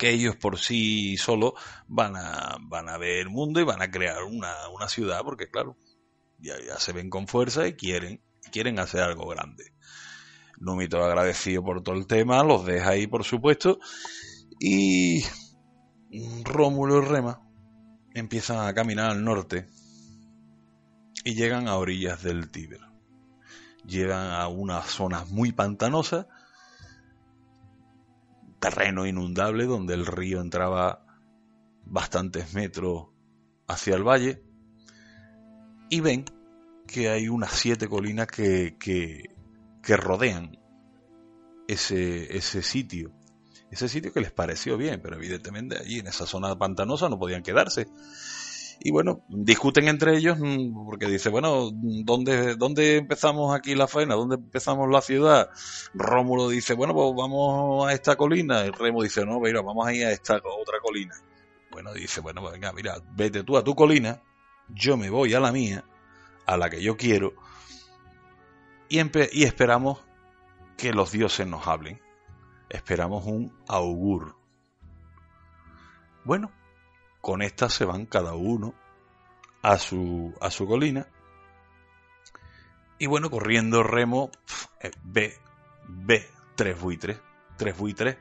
que 0.00 0.10
ellos 0.10 0.34
por 0.34 0.58
sí 0.58 1.16
solos 1.16 1.52
van 1.86 2.16
a, 2.16 2.56
van 2.60 2.88
a 2.88 2.98
ver 2.98 3.18
el 3.18 3.30
mundo 3.30 3.60
y 3.60 3.64
van 3.64 3.82
a 3.82 3.90
crear 3.92 4.24
una, 4.24 4.68
una 4.70 4.88
ciudad, 4.88 5.22
porque 5.22 5.48
claro, 5.48 5.76
ya, 6.38 6.54
ya, 6.60 6.80
se 6.80 6.92
ven 6.92 7.08
con 7.08 7.28
fuerza 7.28 7.68
y 7.68 7.74
quieren, 7.74 8.20
quieren 8.50 8.78
hacer 8.78 9.02
algo 9.02 9.26
grande. 9.28 9.72
Numitor 10.58 11.02
agradecido 11.02 11.62
por 11.62 11.82
todo 11.82 11.96
el 11.96 12.06
tema, 12.06 12.42
los 12.42 12.64
deja 12.64 12.90
ahí 12.90 13.06
por 13.06 13.24
supuesto, 13.24 13.78
y 14.58 15.22
Rómulo 16.44 17.02
y 17.02 17.04
Rema 17.04 17.42
empiezan 18.14 18.66
a 18.66 18.74
caminar 18.74 19.10
al 19.10 19.24
norte 19.24 19.68
y 21.24 21.34
llegan 21.34 21.68
a 21.68 21.76
orillas 21.76 22.22
del 22.22 22.50
Tíber 22.50 22.86
llegan 23.86 24.32
a 24.32 24.48
unas 24.48 24.86
zonas 24.86 25.30
muy 25.30 25.52
pantanosas, 25.52 26.26
terreno 28.58 29.06
inundable 29.06 29.64
donde 29.66 29.94
el 29.94 30.06
río 30.06 30.40
entraba 30.40 31.04
bastantes 31.84 32.54
metros 32.54 33.08
hacia 33.68 33.94
el 33.94 34.02
valle 34.02 34.42
y 35.88 36.00
ven 36.00 36.24
que 36.86 37.08
hay 37.08 37.28
unas 37.28 37.52
siete 37.52 37.88
colinas 37.88 38.26
que, 38.26 38.76
que, 38.78 39.34
que 39.82 39.96
rodean 39.96 40.58
ese, 41.68 42.36
ese 42.36 42.62
sitio. 42.62 43.12
Ese 43.70 43.88
sitio 43.88 44.12
que 44.12 44.20
les 44.20 44.32
pareció 44.32 44.76
bien, 44.76 45.00
pero 45.02 45.16
evidentemente 45.16 45.76
allí 45.76 45.98
en 45.98 46.06
esa 46.06 46.26
zona 46.26 46.56
pantanosa 46.56 47.08
no 47.08 47.18
podían 47.18 47.42
quedarse 47.42 47.88
y 48.80 48.90
bueno, 48.90 49.24
discuten 49.28 49.88
entre 49.88 50.16
ellos 50.16 50.38
mm, 50.38 50.86
porque 50.86 51.06
dice, 51.06 51.28
bueno, 51.28 51.70
¿dónde, 51.72 52.56
¿dónde 52.56 52.98
empezamos 52.98 53.54
aquí 53.54 53.74
la 53.74 53.88
faena? 53.88 54.14
¿Dónde 54.14 54.36
empezamos 54.36 54.88
la 54.90 55.00
ciudad? 55.00 55.50
Rómulo 55.94 56.48
dice, 56.48 56.74
bueno, 56.74 56.94
pues 56.94 57.12
vamos 57.16 57.88
a 57.88 57.92
esta 57.92 58.16
colina. 58.16 58.64
Y 58.66 58.70
Remo 58.70 59.02
dice, 59.02 59.24
no, 59.24 59.40
mira, 59.40 59.62
vamos 59.62 59.86
a 59.86 59.94
ir 59.94 60.04
a 60.04 60.12
esta 60.12 60.36
otra 60.36 60.78
colina. 60.82 61.14
Bueno, 61.70 61.92
dice, 61.92 62.20
bueno, 62.20 62.42
venga, 62.48 62.72
mira, 62.72 62.96
vete 63.12 63.42
tú 63.42 63.56
a 63.56 63.64
tu 63.64 63.74
colina, 63.74 64.22
yo 64.68 64.96
me 64.96 65.10
voy 65.10 65.34
a 65.34 65.40
la 65.40 65.52
mía, 65.52 65.84
a 66.46 66.56
la 66.56 66.70
que 66.70 66.82
yo 66.82 66.96
quiero, 66.96 67.34
y, 68.88 69.44
esperamos 69.44 70.04
que 70.76 70.92
los 70.92 71.12
dioses 71.12 71.46
nos 71.46 71.66
hablen. 71.66 72.00
Esperamos 72.68 73.24
un 73.26 73.56
augur. 73.68 74.36
Bueno, 76.24 76.50
con 77.20 77.42
estas 77.42 77.72
se 77.72 77.84
van 77.84 78.06
cada 78.06 78.34
uno 78.34 78.74
a 79.62 79.78
su, 79.78 80.34
a 80.40 80.50
su 80.50 80.66
colina. 80.66 81.08
Y 82.98 83.06
bueno, 83.06 83.30
corriendo 83.30 83.82
remo, 83.82 84.30
eh, 84.80 84.90
ve, 85.02 85.36
ve 85.88 86.28
tres 86.54 86.80
buitres, 86.80 87.20
tres 87.56 87.76
buitres 87.76 88.16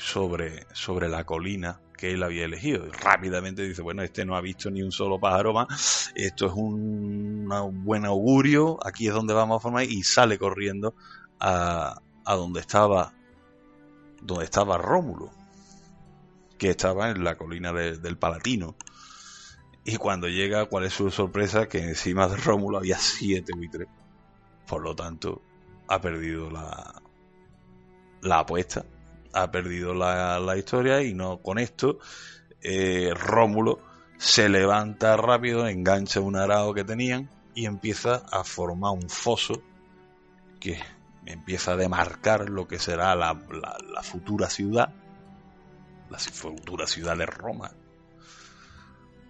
sobre, 0.00 0.66
sobre 0.72 1.08
la 1.08 1.24
colina 1.24 1.78
que 1.96 2.12
él 2.12 2.22
había 2.22 2.46
elegido. 2.46 2.86
Y 2.86 2.90
rápidamente 2.90 3.62
dice, 3.62 3.82
bueno, 3.82 4.02
este 4.02 4.24
no 4.24 4.34
ha 4.34 4.40
visto 4.40 4.70
ni 4.70 4.82
un 4.82 4.90
solo 4.90 5.20
pájaro 5.20 5.52
más, 5.52 6.10
esto 6.14 6.46
es 6.46 6.52
un, 6.54 7.46
buen 7.84 8.06
augurio, 8.06 8.78
aquí 8.84 9.08
es 9.08 9.14
donde 9.14 9.34
vamos 9.34 9.58
a 9.58 9.60
formar, 9.60 9.84
y 9.84 10.02
sale 10.02 10.38
corriendo 10.38 10.94
a, 11.38 12.00
a 12.24 12.34
donde 12.34 12.60
estaba, 12.60 13.12
donde 14.22 14.44
estaba 14.44 14.78
Rómulo 14.78 15.30
que 16.56 16.70
estaba 16.70 17.10
en 17.10 17.24
la 17.24 17.36
colina 17.36 17.72
del 17.72 18.18
Palatino. 18.18 18.76
Y 19.84 19.96
cuando 19.96 20.28
llega, 20.28 20.66
¿cuál 20.66 20.84
es 20.84 20.92
su 20.92 21.10
sorpresa? 21.10 21.68
Que 21.68 21.78
encima 21.78 22.28
de 22.28 22.36
Rómulo 22.36 22.78
había 22.78 22.98
siete 22.98 23.54
buitres. 23.56 23.88
Por 24.66 24.82
lo 24.82 24.94
tanto, 24.94 25.40
ha 25.88 26.00
perdido 26.02 26.50
la, 26.50 27.00
la 28.20 28.40
apuesta, 28.40 28.84
ha 29.32 29.50
perdido 29.50 29.94
la, 29.94 30.38
la 30.40 30.56
historia 30.56 31.02
y 31.02 31.14
no 31.14 31.38
con 31.38 31.58
esto, 31.58 31.98
eh, 32.62 33.12
Rómulo 33.14 33.80
se 34.18 34.48
levanta 34.48 35.16
rápido, 35.16 35.66
engancha 35.66 36.20
un 36.20 36.36
arado 36.36 36.74
que 36.74 36.84
tenían 36.84 37.30
y 37.54 37.66
empieza 37.66 38.22
a 38.30 38.44
formar 38.44 38.92
un 38.92 39.08
foso 39.08 39.62
que 40.58 40.78
empieza 41.24 41.72
a 41.72 41.76
demarcar 41.76 42.50
lo 42.50 42.68
que 42.68 42.78
será 42.78 43.14
la, 43.14 43.38
la 43.94 44.02
futura 44.02 44.50
ciudad 44.50 44.92
la 46.10 46.18
futura 46.18 46.86
ciudad 46.86 47.16
de 47.16 47.26
Roma. 47.26 47.72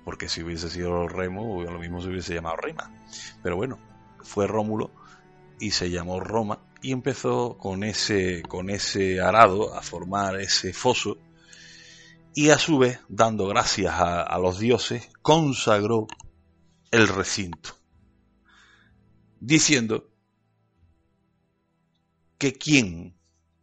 Porque 0.05 0.29
si 0.29 0.43
hubiese 0.43 0.71
sido 0.71 1.07
Remo, 1.07 1.63
lo 1.63 1.79
mismo 1.79 2.01
se 2.01 2.09
hubiese 2.09 2.35
llamado 2.35 2.57
Rema. 2.57 2.91
Pero 3.43 3.57
bueno, 3.57 3.79
fue 4.23 4.47
Rómulo 4.47 4.91
y 5.61 5.71
se 5.73 5.91
llamó 5.91 6.21
Roma 6.21 6.59
y 6.83 6.93
empezó 6.93 7.59
con 7.59 7.85
ese, 7.85 8.43
con 8.43 8.71
ese 8.71 9.21
arado 9.21 9.75
a 9.75 9.83
formar 9.83 10.41
ese 10.41 10.73
foso 10.73 11.19
y 12.35 12.51
a 12.51 12.59
su 12.59 12.79
vez, 12.79 13.01
dando 13.09 13.47
gracias 13.49 13.95
a, 13.97 14.39
los 14.39 14.59
dioses, 14.59 15.09
consagró 15.21 16.07
el 16.91 17.09
recinto, 17.09 17.77
diciendo 19.41 20.11
que 22.39 22.53
quien 22.53 23.19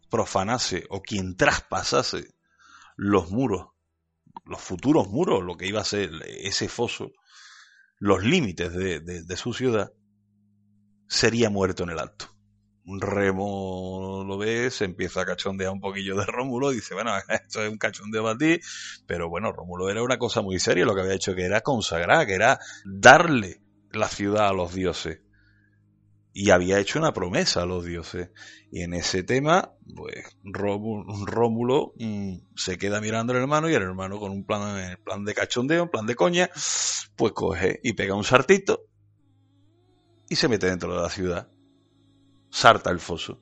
profanase 0.10 0.86
o 0.90 1.02
quien 1.02 1.38
traspasase 1.38 2.36
los 2.98 3.32
muros, 3.32 3.70
los 4.46 4.62
futuros 4.62 5.08
muros, 5.08 5.44
lo 5.44 5.56
que 5.56 5.68
iba 5.68 5.82
a 5.82 5.86
ser 5.86 6.12
ese 6.28 6.68
foso, 6.68 7.12
los 8.00 8.24
límites 8.24 8.74
de, 8.74 9.38
su 9.38 9.54
ciudad, 9.54 9.92
sería 11.08 11.50
muerto 11.50 11.84
en 11.84 11.92
el 11.92 12.00
acto. 12.00 12.37
Remo 12.88 14.24
lo 14.26 14.38
ve, 14.38 14.72
se 14.72 14.86
empieza 14.86 15.22
a 15.22 15.26
cachondear 15.26 15.72
un 15.72 15.82
poquillo 15.82 16.16
de 16.16 16.26
Rómulo, 16.26 16.70
dice, 16.70 16.94
bueno, 16.94 17.12
esto 17.30 17.62
es 17.62 17.70
un 17.70 17.78
cachondeo 17.78 18.24
para 18.24 18.38
ti, 18.38 18.60
pero 19.06 19.30
bueno, 19.30 19.52
Rómulo 19.52 19.90
era 19.90 20.02
una 20.04 20.18
cosa 20.18 20.42
muy 20.42 20.60
seria, 20.60 20.86
lo 20.86 20.96
que 20.96 21.02
había 21.02 21.14
hecho 21.14 21.36
que 21.36 21.46
era 21.46 21.62
consagrar, 21.62 22.26
que 22.26 22.34
era 22.34 22.60
darle 22.86 23.62
la 23.92 24.08
ciudad 24.08 24.48
a 24.48 24.54
los 24.54 24.74
dioses 24.74 25.20
y 26.40 26.52
había 26.52 26.78
hecho 26.78 27.00
una 27.00 27.14
promesa 27.14 27.64
a 27.64 27.66
los 27.66 27.84
dioses. 27.84 28.30
Y 28.72 28.84
en 28.84 28.94
ese 28.94 29.24
tema, 29.24 29.74
pues 29.96 30.38
Rómulo, 30.44 31.94
mm, 31.98 32.36
se 32.56 32.78
queda 32.78 33.02
mirando 33.02 33.34
al 33.34 33.40
hermano 33.40 33.72
y 33.72 33.74
el 33.74 33.82
hermano 33.82 34.20
con 34.20 34.32
un 34.32 34.46
plan, 34.46 35.00
plan 35.04 35.26
de 35.26 35.34
cachondeo, 35.34 35.86
un 35.86 35.90
plan 35.90 36.06
de 36.06 36.14
coña, 36.14 36.52
pues 37.16 37.34
coge 37.34 37.80
y 37.82 37.94
pega 37.94 38.14
un 38.14 38.24
sartito 38.24 38.86
y 40.30 40.36
se 40.36 40.48
mete 40.48 40.68
dentro 40.68 40.94
de 40.96 41.02
la 41.02 41.10
ciudad. 41.10 41.50
Sarta 42.58 42.90
el 42.90 43.00
foso. 43.00 43.38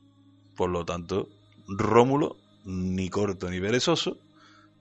Por 0.58 0.70
lo 0.70 0.84
tanto, 0.84 1.30
Rómulo 1.70 2.36
ni 2.66 3.10
corto 3.10 3.50
ni 3.50 3.62
perezoso, 3.62 4.18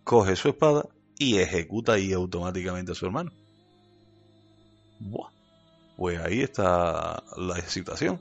coge 0.02 0.34
su 0.34 0.48
espada 0.48 0.88
y 1.16 1.36
ejecuta 1.36 1.92
ahí 1.92 2.12
automáticamente 2.12 2.90
a 2.90 2.94
su 2.96 3.06
hermano. 3.06 3.30
Buah. 4.98 5.30
Pues 5.96 6.18
ahí 6.18 6.40
está 6.40 7.22
la 7.36 7.60
situación 7.68 8.20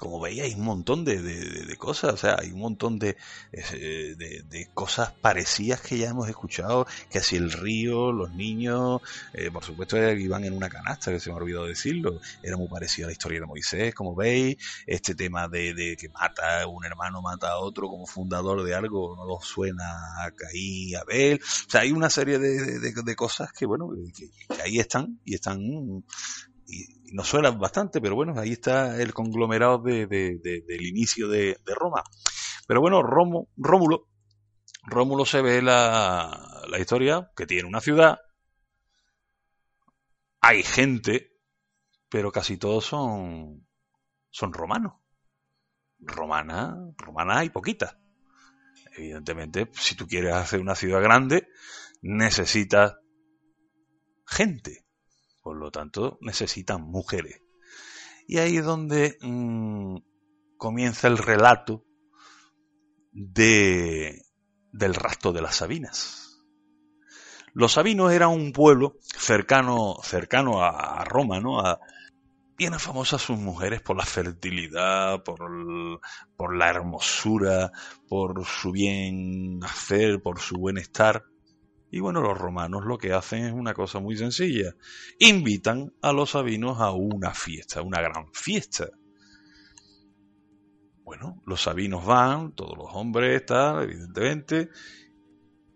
como 0.00 0.18
veis, 0.18 0.40
hay 0.40 0.54
un 0.54 0.64
montón 0.64 1.04
de, 1.04 1.76
cosas, 1.78 2.14
o 2.14 2.16
sea, 2.16 2.36
hay 2.40 2.52
un 2.52 2.60
montón 2.60 2.98
de, 2.98 3.18
de, 3.52 4.68
cosas 4.72 5.12
parecidas 5.12 5.82
que 5.82 5.98
ya 5.98 6.08
hemos 6.08 6.26
escuchado, 6.26 6.86
que 7.10 7.18
así 7.18 7.36
el 7.36 7.52
río, 7.52 8.10
los 8.10 8.32
niños, 8.32 9.02
eh, 9.34 9.50
por 9.50 9.62
supuesto 9.62 9.98
iban 10.12 10.44
en 10.44 10.54
una 10.54 10.70
canasta, 10.70 11.12
que 11.12 11.20
se 11.20 11.28
me 11.28 11.34
ha 11.34 11.38
olvidado 11.38 11.66
decirlo, 11.66 12.18
era 12.42 12.56
muy 12.56 12.66
parecido 12.68 13.06
a 13.06 13.08
la 13.08 13.12
historia 13.12 13.40
de 13.40 13.46
Moisés, 13.46 13.94
como 13.94 14.14
veis, 14.14 14.56
este 14.86 15.14
tema 15.14 15.48
de, 15.48 15.96
que 16.00 16.08
mata, 16.08 16.66
un 16.66 16.84
hermano 16.86 17.20
mata 17.20 17.50
a 17.50 17.58
otro 17.58 17.88
como 17.88 18.06
fundador 18.06 18.64
de 18.64 18.74
algo, 18.74 19.14
no 19.14 19.26
lo 19.26 19.38
suena 19.42 20.24
a 20.24 20.30
Caín, 20.30 20.96
a 20.96 21.00
Abel, 21.00 21.40
o 21.42 21.70
sea, 21.70 21.82
hay 21.82 21.92
una 21.92 22.08
serie 22.08 22.38
de, 22.38 23.16
cosas 23.16 23.52
que, 23.52 23.66
bueno, 23.66 23.90
que 24.16 24.62
ahí 24.62 24.78
están 24.78 25.20
y 25.26 25.34
están 25.34 25.60
y, 26.70 27.00
nos 27.12 27.26
suena 27.26 27.50
bastante, 27.50 28.00
pero 28.00 28.14
bueno, 28.14 28.38
ahí 28.38 28.52
está 28.52 29.02
el 29.02 29.12
conglomerado 29.12 29.78
de, 29.78 30.06
del 30.06 30.86
inicio 30.86 31.28
de, 31.28 31.56
Roma. 31.66 32.04
Pero 32.68 32.80
bueno, 32.80 33.02
Romo, 33.02 33.48
Rómulo, 33.56 34.08
Rómulo 34.84 35.24
se 35.24 35.42
ve 35.42 35.60
la, 35.60 36.62
la 36.68 36.78
historia 36.78 37.30
que 37.34 37.46
tiene 37.46 37.68
una 37.68 37.80
ciudad, 37.80 38.18
hay 40.40 40.62
gente, 40.62 41.32
pero 42.08 42.32
casi 42.32 42.56
todos 42.56 42.84
son, 42.84 43.66
son 44.30 44.52
romanos. 44.52 44.94
Romana, 45.98 46.76
romana 46.96 47.40
hay 47.40 47.50
poquita. 47.50 48.00
Evidentemente, 48.96 49.70
si 49.74 49.94
tú 49.94 50.06
quieres 50.06 50.34
hacer 50.34 50.60
una 50.60 50.74
ciudad 50.74 51.02
grande, 51.02 51.48
necesitas 52.02 52.96
gente. 54.26 54.84
Por 55.42 55.56
lo 55.56 55.70
tanto, 55.70 56.18
necesitan 56.20 56.82
mujeres. 56.82 57.42
Y 58.26 58.38
ahí 58.38 58.58
es 58.58 58.64
donde 58.64 59.18
mm, 59.20 59.96
comienza 60.56 61.08
el 61.08 61.18
relato 61.18 61.84
de, 63.12 64.22
del 64.72 64.94
rastro 64.94 65.32
de 65.32 65.42
las 65.42 65.56
Sabinas. 65.56 66.30
Los 67.52 67.72
Sabinos 67.72 68.12
eran 68.12 68.30
un 68.30 68.52
pueblo 68.52 68.96
cercano, 69.02 69.96
cercano 70.02 70.62
a, 70.62 71.04
Roma, 71.04 71.40
¿no? 71.40 71.60
A, 71.60 71.80
bien 72.56 72.78
famosas 72.78 73.22
sus 73.22 73.38
mujeres 73.38 73.80
por 73.80 73.96
la 73.96 74.04
fertilidad, 74.04 75.22
por, 75.24 75.40
por 76.36 76.56
la 76.56 76.68
hermosura, 76.68 77.72
por 78.08 78.44
su 78.44 78.70
bien 78.70 79.58
hacer, 79.64 80.22
por 80.22 80.40
su 80.40 80.56
buen 80.56 80.78
estar. 80.78 81.24
Y 81.90 82.00
bueno, 82.00 82.20
los 82.20 82.38
romanos 82.38 82.84
lo 82.84 82.98
que 82.98 83.12
hacen 83.12 83.44
es 83.44 83.52
una 83.52 83.74
cosa 83.74 83.98
muy 83.98 84.16
sencilla. 84.16 84.74
Invitan 85.18 85.92
a 86.02 86.12
los 86.12 86.30
sabinos 86.30 86.80
a 86.80 86.92
una 86.92 87.34
fiesta, 87.34 87.82
una 87.82 88.00
gran 88.00 88.32
fiesta. 88.32 88.88
Bueno, 91.02 91.42
los 91.44 91.62
sabinos 91.62 92.06
van, 92.06 92.52
todos 92.52 92.78
los 92.78 92.88
hombres 92.92 93.40
están, 93.40 93.82
evidentemente, 93.82 94.70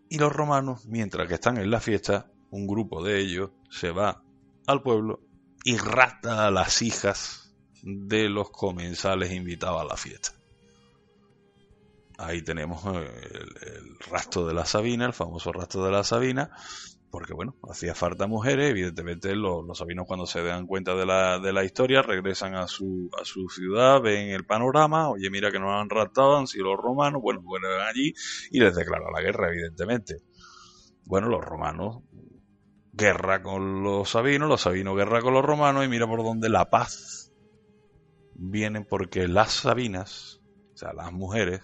y 0.09 0.19
los 0.19 0.33
romanos, 0.33 0.87
mientras 0.87 1.27
que 1.27 1.35
están 1.35 1.57
en 1.57 1.71
la 1.71 1.81
fiesta, 1.81 2.31
un 2.51 2.69
grupo 2.69 3.03
de 3.03 3.19
ellos 3.19 3.51
se 3.69 3.91
va 3.91 4.23
al 4.67 4.83
pueblo 4.83 5.21
y 5.65 5.77
rata 5.77 6.47
a 6.47 6.53
las 6.53 6.83
hijas 6.83 7.53
de 7.83 8.29
los 8.29 8.51
comensales 8.51 9.33
invitados 9.33 9.81
a 9.81 9.85
la 9.85 9.97
fiesta. 9.97 10.33
Ahí 12.19 12.43
tenemos 12.43 12.85
eh, 12.87 13.11
el, 13.63 13.99
rastro 14.11 14.47
de 14.47 14.55
la 14.55 14.65
Sabina, 14.65 15.07
el 15.07 15.13
famoso 15.13 15.53
rastro 15.53 15.85
de 15.85 15.91
la 15.91 16.05
Sabina, 16.05 16.51
porque 17.11 17.33
bueno, 17.33 17.57
hacía 17.69 17.95
falta 17.95 18.27
mujeres, 18.27 18.71
evidentemente 18.71 19.35
los, 19.35 19.77
sabinos 19.77 20.07
cuando 20.07 20.27
se 20.27 20.43
dan 20.43 20.67
cuenta 20.67 20.95
de 20.95 21.07
la, 21.07 21.39
de 21.39 21.53
la 21.53 21.65
historia 21.65 22.03
regresan 22.03 22.55
a 22.55 22.69
su, 22.69 23.11
a 23.21 23.25
su 23.25 23.49
ciudad, 23.49 24.01
ven 24.01 24.31
el 24.31 24.45
panorama, 24.45 25.11
oye 25.11 25.29
mira 25.31 25.51
que 25.51 25.59
nos 25.59 25.73
han 25.73 25.91
raptado, 25.91 26.37
han 26.37 26.47
sido 26.47 26.67
los 26.67 26.81
romanos, 26.81 27.21
bueno, 27.21 27.41
vuelven 27.43 27.81
allí 27.81 28.15
y 28.51 28.61
les 28.61 28.75
declara 28.75 29.11
la 29.13 29.21
guerra, 29.21 29.49
evidentemente. 29.49 30.19
Bueno, 31.05 31.29
los 31.29 31.45
romanos 31.45 32.03
guerra 32.93 33.43
con 33.43 33.83
los 33.83 34.11
sabinos, 34.11 34.49
los 34.49 34.61
sabinos 34.61 34.97
guerra 34.97 35.21
con 35.21 35.35
los 35.35 35.45
romanos 35.45 35.85
y 35.85 35.89
mira 35.89 36.07
por 36.07 36.23
dónde 36.23 36.49
la 36.49 36.71
paz 36.71 37.33
viene 38.35 38.85
porque 38.85 39.27
las 39.29 39.53
sabinas, 39.53 40.41
o 40.75 40.77
sea, 40.77 40.93
las 40.93 41.13
mujeres, 41.13 41.61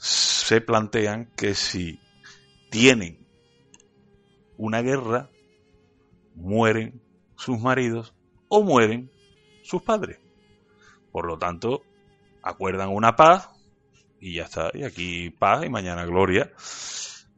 se 0.00 0.62
plantean 0.62 1.26
que 1.36 1.54
si 1.54 2.00
tienen 2.70 3.26
una 4.56 4.80
guerra, 4.80 5.28
mueren 6.34 7.02
sus 7.36 7.60
maridos 7.60 8.14
o 8.48 8.62
mueren 8.62 9.10
sus 9.62 9.82
padres. 9.82 10.18
Por 11.12 11.26
lo 11.26 11.38
tanto, 11.38 11.82
acuerdan 12.42 12.88
una 12.88 13.14
paz 13.14 13.50
y 14.20 14.36
ya 14.36 14.44
está. 14.44 14.70
Y 14.72 14.84
aquí 14.84 15.28
paz 15.28 15.66
y 15.66 15.68
mañana 15.68 16.06
gloria. 16.06 16.50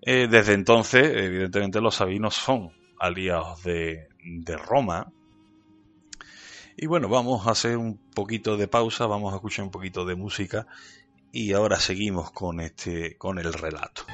Eh, 0.00 0.28
desde 0.30 0.54
entonces, 0.54 1.02
evidentemente, 1.04 1.80
los 1.80 1.96
sabinos 1.96 2.34
son 2.34 2.70
aliados 3.00 3.64
de, 3.64 4.08
de 4.22 4.56
Roma. 4.56 5.12
Y 6.76 6.86
bueno, 6.86 7.08
vamos 7.08 7.44
a 7.46 7.50
hacer 7.50 7.76
un 7.76 7.98
poquito 8.14 8.56
de 8.56 8.68
pausa, 8.68 9.06
vamos 9.06 9.32
a 9.32 9.36
escuchar 9.36 9.64
un 9.64 9.72
poquito 9.72 10.04
de 10.04 10.14
música 10.14 10.68
y 11.32 11.54
ahora 11.54 11.80
seguimos 11.80 12.30
con 12.30 12.60
este 12.60 13.16
con 13.16 13.38
el 13.38 13.52
relato. 13.52 14.04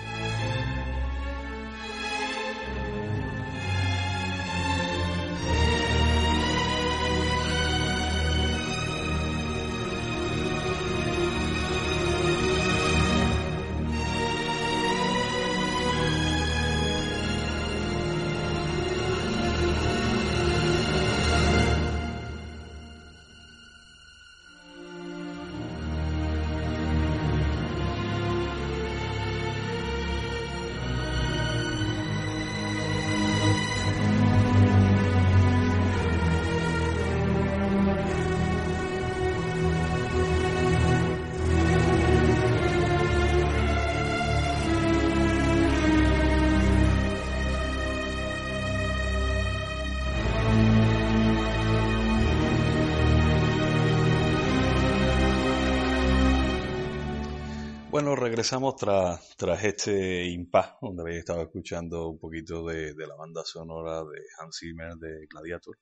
Regresamos 58.38 58.76
tras, 58.76 59.36
tras 59.36 59.64
este 59.64 60.26
impas, 60.26 60.74
donde 60.80 61.02
habéis 61.02 61.18
estado 61.18 61.42
escuchando 61.42 62.06
un 62.06 62.20
poquito 62.20 62.64
de, 62.64 62.94
la 62.94 63.16
banda 63.16 63.44
sonora 63.44 64.04
de 64.04 64.20
Hans 64.38 64.60
Zimmer 64.60 64.94
de 64.94 65.26
Gladiator. 65.26 65.76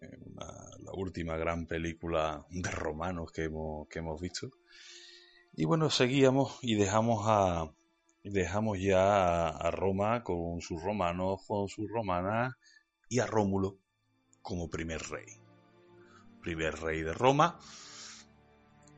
Eh, 0.00 0.16
la 0.36 0.92
última 0.92 1.36
gran 1.36 1.66
película 1.66 2.46
de 2.50 2.70
romanos 2.70 3.32
que 3.32 3.42
hemos, 3.46 3.88
que 3.88 3.98
hemos 3.98 4.20
visto. 4.20 4.52
Y 5.54 5.64
bueno, 5.64 5.90
seguíamos 5.90 6.60
y 6.62 6.76
dejamos 6.76 7.24
a 7.26 7.68
dejamos 8.22 8.78
ya 8.78 9.48
a, 9.48 9.72
Roma 9.72 10.22
con 10.22 10.60
sus 10.60 10.80
romanos, 10.80 11.40
con 11.48 11.68
sus 11.68 11.90
romanas 11.90 12.54
y 13.08 13.18
a 13.18 13.26
Rómulo 13.26 13.76
como 14.40 14.70
primer 14.70 15.02
rey. 15.02 15.26
Primer 16.42 16.78
rey 16.78 17.02
de 17.02 17.12
Roma. 17.12 17.58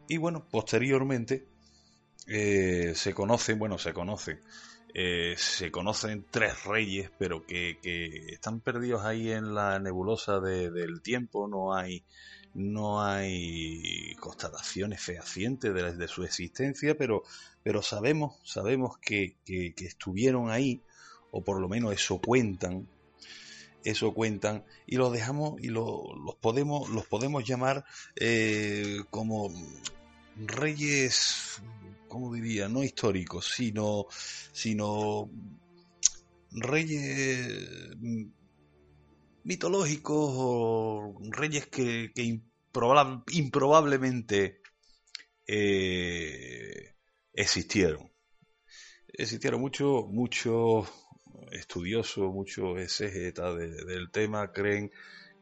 Y 0.06 0.18
bueno, 0.18 0.46
posteriormente 0.50 1.49
eh, 2.32 2.92
se 2.94 3.12
conocen, 3.12 3.58
bueno, 3.58 3.76
se 3.76 3.92
conocen, 3.92 4.38
eh, 4.94 5.34
se 5.36 5.72
conocen 5.72 6.24
tres 6.30 6.62
reyes, 6.64 7.10
pero 7.18 7.44
que, 7.44 7.76
están 8.28 8.60
perdidos 8.60 9.04
ahí 9.04 9.32
en 9.32 9.52
la 9.52 9.80
nebulosa 9.80 10.38
del 10.38 11.02
tiempo, 11.02 11.48
no 11.48 11.74
hay, 11.74 12.04
no 12.54 13.02
hay 13.02 14.14
constataciones 14.20 15.02
fehacientes 15.02 15.74
de, 15.74 16.06
su 16.06 16.22
existencia, 16.22 16.96
pero, 16.96 17.24
pero 17.64 17.82
sabemos, 17.82 18.36
sabemos 18.44 18.96
que, 18.98 19.34
estuvieron 19.78 20.50
ahí, 20.50 20.80
o 21.32 21.42
por 21.42 21.60
lo 21.60 21.68
menos 21.68 21.92
eso 21.92 22.20
cuentan, 22.20 22.86
eso 23.82 24.14
cuentan 24.14 24.64
y 24.86 24.98
los 24.98 25.12
dejamos 25.12 25.60
y 25.60 25.68
los 25.68 26.36
podemos 26.40 26.90
los 26.90 27.06
podemos 27.06 27.42
llamar 27.48 27.86
eh, 28.14 28.98
como 29.10 29.50
reyes 30.36 31.62
¿cómo 32.10 32.34
diría? 32.34 32.68
No 32.68 32.82
históricos, 32.82 33.46
sino, 33.46 34.06
sino 34.52 35.30
reyes 36.50 37.96
mitológicos 39.44 40.30
o 40.34 41.14
reyes 41.30 41.68
que, 41.68 42.12
improbablemente 43.32 44.60
eh, 45.46 46.94
existieron. 47.32 48.10
Existieron 49.12 49.60
muchos 49.60 50.06
muchos 50.08 50.88
estudiosos, 51.52 52.32
muchos 52.32 52.78
exégetas 52.80 53.56
del 53.56 54.10
tema 54.10 54.52
creen 54.52 54.90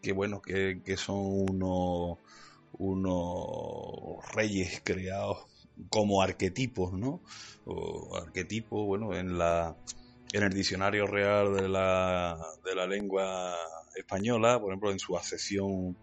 que 0.02 0.12
bueno 0.12 0.40
que, 0.42 0.96
son 0.96 1.16
unos 1.50 2.18
unos 2.72 4.24
reyes 4.35 4.83
creados 4.85 5.58
como 5.90 6.22
arquetipos, 6.22 6.92
¿no? 6.92 7.20
O 7.64 8.16
arquetipos, 8.16 8.86
bueno, 8.86 9.14
en 9.14 9.38
la 9.38 9.76
en 10.32 10.42
el 10.42 10.52
diccionario 10.52 11.06
real 11.06 11.56
de 11.56 11.68
la, 11.68 12.38
de 12.64 12.74
la 12.74 12.86
lengua 12.86 13.56
española, 13.96 14.60
por 14.60 14.70
ejemplo, 14.70 14.90
en 14.90 14.98
su 14.98 15.16
acepción 15.16 15.96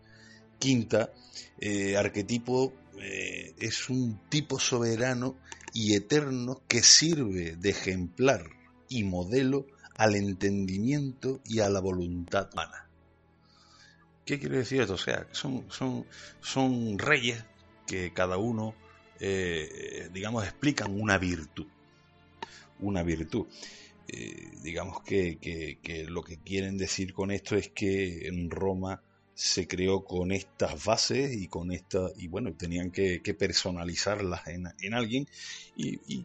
quinta, 0.57 1.11
eh, 1.59 1.95
arquetipo 1.95 2.73
eh, 2.99 3.53
es 3.59 3.89
un 3.89 4.19
tipo 4.29 4.59
soberano 4.59 5.37
y 5.73 5.95
eterno 5.95 6.61
que 6.67 6.81
sirve 6.81 7.55
de 7.55 7.69
ejemplar 7.69 8.49
y 8.89 9.03
modelo 9.03 9.67
al 9.97 10.15
entendimiento 10.15 11.41
y 11.45 11.59
a 11.59 11.69
la 11.69 11.79
voluntad 11.79 12.49
humana. 12.53 12.87
¿Qué 14.25 14.39
quiere 14.39 14.57
decir 14.57 14.81
esto? 14.81 14.93
O 14.93 14.97
sea, 14.97 15.27
son, 15.31 15.65
son, 15.69 16.05
son 16.41 16.97
reyes 16.97 17.45
que 17.85 18.11
cada 18.11 18.37
uno, 18.37 18.73
eh, 19.19 20.09
digamos, 20.13 20.43
explican 20.43 20.99
una 20.99 21.17
virtud. 21.17 21.67
Una 22.79 23.03
virtud. 23.03 23.47
Eh, 24.07 24.51
digamos 24.61 25.01
que, 25.01 25.37
que, 25.37 26.05
lo 26.05 26.23
que 26.23 26.37
quieren 26.37 26.77
decir 26.77 27.13
con 27.13 27.31
esto 27.31 27.55
es 27.55 27.69
que 27.69 28.27
en 28.27 28.51
Roma 28.51 29.01
se 29.33 29.67
creó 29.67 30.05
con 30.05 30.31
estas 30.31 30.85
bases 30.85 31.35
y 31.35 31.47
con 31.47 31.71
esta 31.71 32.09
y 32.15 32.27
bueno 32.27 32.53
tenían 32.53 32.91
que, 32.91 33.19
personalizarlas 33.37 34.47
en, 34.47 34.67
en 34.79 34.93
alguien 34.93 35.27
y, 35.75 36.23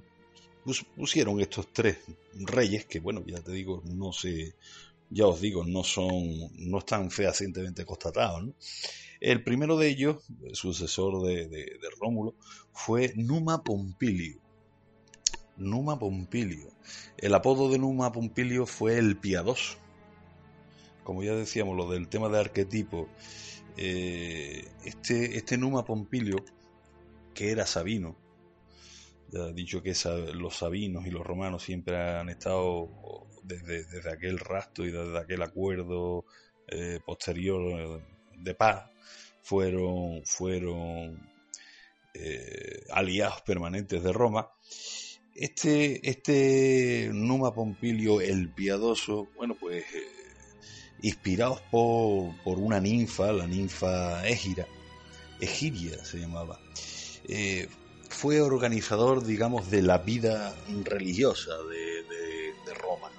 pusieron 0.94 1.40
estos 1.40 1.72
tres 1.72 1.96
reyes 2.34 2.84
que 2.84 3.00
bueno 3.00 3.24
ya 3.26 3.40
te 3.40 3.50
digo 3.50 3.82
no 3.86 4.12
sé 4.12 4.54
ya 5.08 5.26
os 5.26 5.40
digo 5.40 5.64
no 5.64 5.82
son 5.82 6.50
no 6.58 6.78
están 6.78 7.10
fehacientemente 7.10 7.84
constatados 7.84 8.50
el 9.20 9.44
primero 9.44 9.76
de 9.76 9.88
ellos 9.88 10.24
el 10.44 10.54
sucesor 10.54 11.22
de, 11.22 11.78
Rómulo 12.00 12.34
fue 12.72 13.12
Numa 13.16 13.62
Pompilio 13.62 14.40
Numa 15.60 15.98
Pompilio. 15.98 16.72
El 17.18 17.34
apodo 17.34 17.70
de 17.70 17.78
Numa 17.78 18.10
Pompilio 18.12 18.66
fue 18.66 18.98
el 18.98 19.18
piadoso. 19.18 19.76
Como 21.04 21.22
ya 21.22 21.34
decíamos, 21.34 21.76
lo 21.76 21.90
del 21.90 22.08
tema 22.08 22.28
de 22.28 22.40
arquetipo, 22.40 23.08
eh, 23.76 24.66
este, 24.84 25.36
este 25.36 25.58
Numa 25.58 25.84
Pompilio, 25.84 26.36
que 27.34 27.50
era 27.50 27.66
sabino, 27.66 28.16
ya 29.30 29.48
he 29.48 29.52
dicho 29.52 29.82
que 29.82 29.94
los 30.34 30.56
sabinos 30.56 31.06
y 31.06 31.10
los 31.10 31.24
romanos 31.24 31.62
siempre 31.62 31.96
han 31.96 32.30
estado 32.30 32.88
desde, 33.44 34.10
aquel 34.10 34.38
rastro 34.38 34.86
y 34.86 34.90
desde 34.90 35.18
aquel 35.18 35.42
acuerdo 35.42 36.24
eh, 36.68 37.00
posterior 37.04 38.02
de 38.42 38.54
paz, 38.54 38.90
fueron, 39.42 40.24
fueron 40.24 41.30
eh, 42.14 42.84
aliados 42.90 43.42
permanentes 43.42 44.02
de 44.02 44.12
Roma 44.12 44.50
este, 45.34 46.08
este 46.08 47.10
Numa 47.12 47.54
Pompilio 47.54 48.20
el 48.20 48.50
Piadoso, 48.50 49.28
bueno, 49.36 49.56
pues 49.58 49.84
eh, 49.94 50.04
inspirados 51.02 51.62
por, 51.70 52.36
por, 52.42 52.58
una 52.58 52.80
ninfa, 52.80 53.32
la 53.32 53.46
ninfa 53.46 54.26
Égira, 54.28 54.66
Egiria 55.40 56.04
se 56.04 56.18
llamaba, 56.18 56.60
eh, 57.26 57.68
fue 58.10 58.42
organizador, 58.42 59.24
digamos, 59.24 59.70
de 59.70 59.82
la 59.82 59.98
vida 59.98 60.54
religiosa 60.84 61.52
de, 61.70 62.00
Roma. 62.74 63.10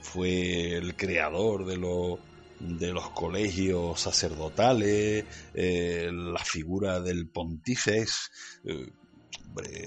Fue 0.00 0.74
el 0.74 0.94
creador 0.94 1.66
de 1.66 1.76
los 1.76 2.18
de 2.60 2.92
los 2.92 3.10
colegios 3.10 4.00
sacerdotales, 4.00 5.24
eh, 5.54 6.10
la 6.12 6.44
figura 6.44 7.00
del 7.00 7.26
pontífex, 7.28 8.30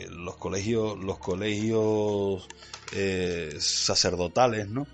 los 0.09 0.35
colegios, 0.37 0.97
los 0.99 1.19
colegios 1.19 2.47
eh, 2.93 3.55
sacerdotales, 3.59 4.67
¿no? 4.67 4.87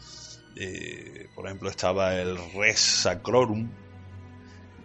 Eh, 0.55 1.27
por 1.35 1.45
ejemplo, 1.45 1.69
estaba 1.69 2.15
el 2.15 2.37
Res 2.53 2.79
Sacrorum, 2.79 3.69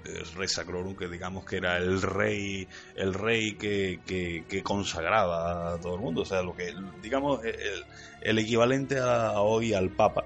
el 0.04 0.26
Res 0.35 0.52
Sacrorum, 0.52 0.94
que 0.94 1.09
digamos 1.09 1.44
que 1.44 1.57
era 1.57 1.78
el 1.78 2.00
rey, 2.00 2.68
el 2.94 3.14
rey 3.14 3.54
que, 3.54 4.00
que, 4.07 4.62
consagraba 4.62 5.74
a 5.74 5.80
todo 5.80 5.96
el 5.96 6.00
mundo, 6.00 6.22
o 6.22 6.24
sea, 6.24 6.42
lo 6.42 6.54
que, 6.54 6.74
digamos, 7.02 7.44
el, 7.44 7.85
el 8.22 8.38
equivalente 8.38 8.98
a 8.98 9.40
hoy 9.40 9.74
al 9.74 9.90
Papa, 9.90 10.24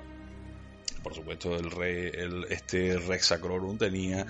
por 1.09 1.17
supuesto 1.17 1.57
el 1.57 1.71
rey 1.71 2.13
este 2.51 2.99
Rex 2.99 3.29
Sacrorum 3.29 3.79
tenía 3.79 4.27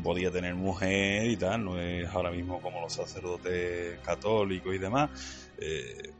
podía 0.00 0.30
tener 0.30 0.54
mujer 0.54 1.28
y 1.28 1.36
tal 1.36 1.64
no 1.64 1.80
es 1.80 2.08
ahora 2.10 2.30
mismo 2.30 2.62
como 2.62 2.80
los 2.80 2.92
sacerdotes 2.92 3.98
católicos 3.98 4.72
y 4.72 4.78
demás. 4.78 5.10
Eh, 5.58 6.12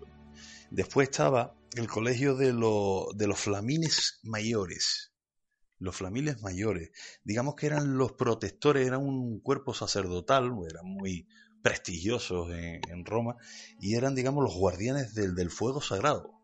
después 0.69 1.11
estaba 1.11 1.55
el 1.77 1.87
colegio 1.87 2.35
de, 2.35 2.47
de 2.47 3.27
los 3.29 3.39
flamines 3.39 4.19
mayores 4.25 5.13
los 5.79 5.95
flamines 5.97 6.43
mayores. 6.43 6.91
Digamos 7.23 7.55
que 7.55 7.67
eran 7.67 7.97
los 7.97 8.13
protectores 8.13 8.89
eran 8.89 9.03
un 9.03 9.39
cuerpo 9.39 9.75
sacerdotal 9.75 10.51
eran 10.69 10.87
muy 10.87 11.29
prestigiosos 11.63 12.51
en, 12.53 13.05
Roma 13.05 13.37
y 13.79 13.95
eran 13.95 14.17
digamos 14.17 14.43
los 14.43 14.57
guardianes 14.57 15.15
del, 15.15 15.37
del 15.37 15.51
fuego 15.51 15.81
sagrado 15.81 16.35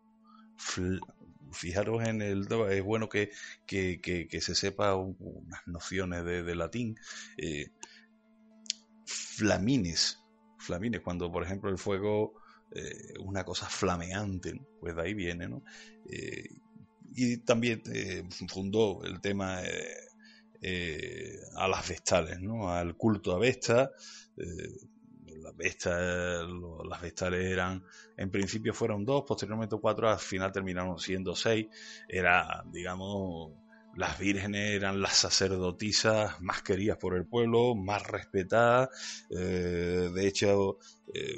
fijaros 1.57 2.07
en 2.07 2.23
el... 2.23 2.47
Es 2.71 2.85
bueno 2.85 3.09
que, 3.09 3.31
se 3.67 4.55
sepa 4.55 4.95
unas 4.95 5.67
nociones 5.67 6.25
de, 6.25 6.55
latín. 6.55 6.97
Eh, 7.37 7.71
flamines, 9.05 10.21
flamines, 10.59 11.01
cuando 11.01 11.31
por 11.31 11.43
ejemplo 11.43 11.71
el 11.71 11.79
fuego, 11.79 12.35
eh, 12.73 13.15
una 13.21 13.45
cosa 13.45 13.67
flameante, 13.67 14.61
pues 14.81 14.97
de 14.97 15.03
ahí 15.03 15.15
viene, 15.15 15.49
¿no? 15.49 15.63
Eh, 16.09 16.49
y 17.15 17.39
también 17.39 17.83
fundó 18.49 19.03
el 19.05 19.21
tema 19.21 19.61
a 21.57 21.69
las 21.69 21.89
vestales, 21.89 22.41
¿no? 22.41 22.71
Al 22.71 22.97
culto 22.97 23.33
a 23.33 23.39
Vesta 23.39 23.93
las 25.57 26.89
las 26.89 27.01
vestales 27.03 27.45
eran, 27.45 27.83
en 28.17 28.31
principio 28.31 28.73
fueron 28.75 29.05
dos, 29.05 29.25
posteriormente 29.27 29.77
cuatro, 29.81 30.09
al 30.09 30.19
final 30.19 30.53
terminaron 30.53 30.99
siendo 30.99 31.35
seis. 31.35 31.67
Era, 32.09 32.65
digamos, 32.67 33.53
las 33.97 34.19
vírgenes 34.19 34.77
eran 34.77 35.01
las 35.01 35.17
sacerdotisas 35.17 36.41
más 36.41 36.63
queridas 36.63 36.99
por 36.99 37.17
el 37.17 37.27
pueblo, 37.27 37.75
más 37.75 38.03
respetadas. 38.07 38.91
Eh, 39.31 40.11
de 40.15 40.27
hecho, 40.27 40.79
eh, 41.13 41.35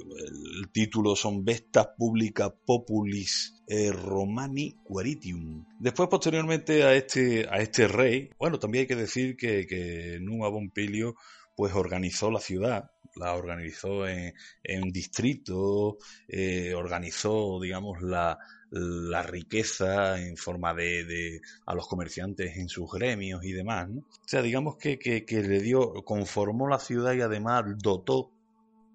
el 0.58 0.68
título 0.72 1.14
son 1.14 1.44
Vestas 1.44 1.90
Publica 1.96 2.50
Populis 2.50 3.62
eh, 3.68 3.92
Romani 3.92 4.76
Queritium. 4.86 5.64
Después, 5.78 6.08
posteriormente 6.08 6.82
a 6.82 6.94
este, 6.94 7.46
a 7.48 7.58
este 7.58 7.86
rey, 7.86 8.30
bueno, 8.38 8.58
también 8.58 8.82
hay 8.82 8.88
que 8.88 8.96
decir 8.96 9.36
que, 9.36 9.66
que 9.66 10.18
Numa 10.20 10.50
Pompilio 10.50 11.14
pues 11.54 11.74
organizó 11.74 12.30
la 12.30 12.38
ciudad, 12.38 12.90
la 13.18 13.34
organizó 13.34 14.06
en, 14.06 14.34
en 14.62 14.90
distrito, 14.90 15.98
eh, 16.28 16.74
organizó, 16.74 17.58
digamos, 17.60 18.02
la, 18.02 18.38
la 18.70 19.22
riqueza 19.22 20.20
en 20.20 20.36
forma 20.36 20.74
de, 20.74 21.04
de, 21.04 21.40
a 21.66 21.74
los 21.74 21.86
comerciantes 21.88 22.56
en 22.56 22.68
sus 22.68 22.90
gremios 22.90 23.44
y 23.44 23.52
demás. 23.52 23.88
¿no? 23.88 24.00
O 24.00 24.28
sea, 24.28 24.42
digamos 24.42 24.76
que, 24.76 24.98
que, 24.98 25.24
le 25.42 25.60
dio, 25.60 25.92
conformó 26.04 26.68
la 26.68 26.78
ciudad 26.78 27.14
y 27.14 27.20
además 27.20 27.64
dotó 27.78 28.32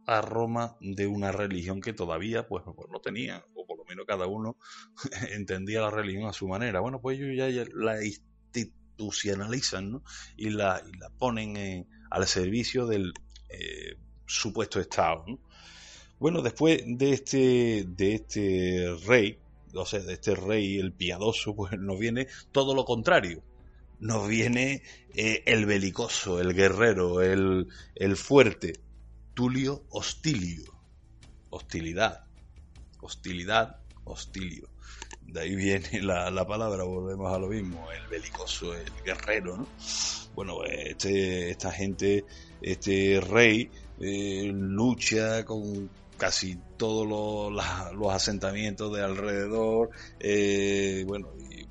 a 0.05 0.21
Roma 0.21 0.77
de 0.81 1.07
una 1.07 1.31
religión 1.31 1.81
que 1.81 1.93
todavía 1.93 2.47
pues, 2.47 2.63
pues 2.75 2.89
no 2.91 2.99
tenía, 2.99 3.45
o 3.55 3.65
por 3.65 3.77
lo 3.77 3.86
menos 3.86 4.05
cada 4.05 4.27
uno 4.27 4.57
entendía 5.31 5.81
la 5.81 5.91
religión 5.91 6.27
a 6.27 6.33
su 6.33 6.47
manera. 6.47 6.81
Bueno, 6.81 6.99
pues 7.01 7.19
ellos 7.19 7.53
ya, 7.53 7.65
la 7.73 8.03
institucionalizan 8.03 9.91
¿no? 9.91 10.03
y, 10.36 10.49
la, 10.49 10.83
la 10.99 11.09
ponen 11.17 11.88
al 12.12 12.27
servicio 12.27 12.86
del 12.86 13.13
eh, 13.49 13.95
supuesto 14.25 14.79
Estado. 14.79 15.25
Bueno, 16.19 16.41
después 16.41 16.81
de 16.86 17.13
este, 17.13 17.86
de 17.88 18.15
este 18.15 18.95
rey, 19.05 19.39
o 19.73 19.86
sea, 19.86 19.99
de 19.99 20.13
este 20.13 20.36
rey 20.36 20.77
el 20.77 20.93
piadoso, 20.93 21.55
pues 21.55 21.73
nos 21.77 21.99
viene 21.99 22.27
todo 22.51 22.73
lo 22.75 22.86
contrario. 22.86 23.41
Nos 23.99 24.27
viene 24.27 24.83
eh, 25.15 25.43
el 25.45 25.65
belicoso, 25.65 26.39
el 26.39 26.53
guerrero, 26.53 27.21
el, 27.21 27.67
el 27.95 28.17
fuerte, 28.17 28.79
Tulio 29.33 29.83
Hostilio. 29.89 30.73
Hostilidad. 31.49 32.25
hostilidad, 33.01 33.79
hostilio. 34.05 34.69
De 35.21 35.41
ahí 35.41 35.55
viene 35.55 36.01
la, 36.01 36.47
palabra, 36.47 36.83
volvemos 36.83 37.33
a 37.33 37.39
lo 37.39 37.47
mismo, 37.47 37.91
el 37.91 38.07
belicoso, 38.07 38.73
el 38.75 38.91
guerrero, 39.03 39.57
¿no? 39.57 39.67
Bueno, 40.36 40.63
este, 40.63 41.51
esta 41.51 41.71
gente, 41.71 42.25
este 42.62 43.21
rey, 43.21 43.69
eh, 43.99 44.51
lucha 44.53 45.45
con 45.45 45.89
casi 46.17 46.58
todos 46.77 47.51
los, 47.51 48.13
asentamientos 48.13 48.95
de 48.95 49.03
alrededor, 49.03 49.89
eh, 50.19 51.03
bueno, 51.06 51.29
y, 51.49 51.67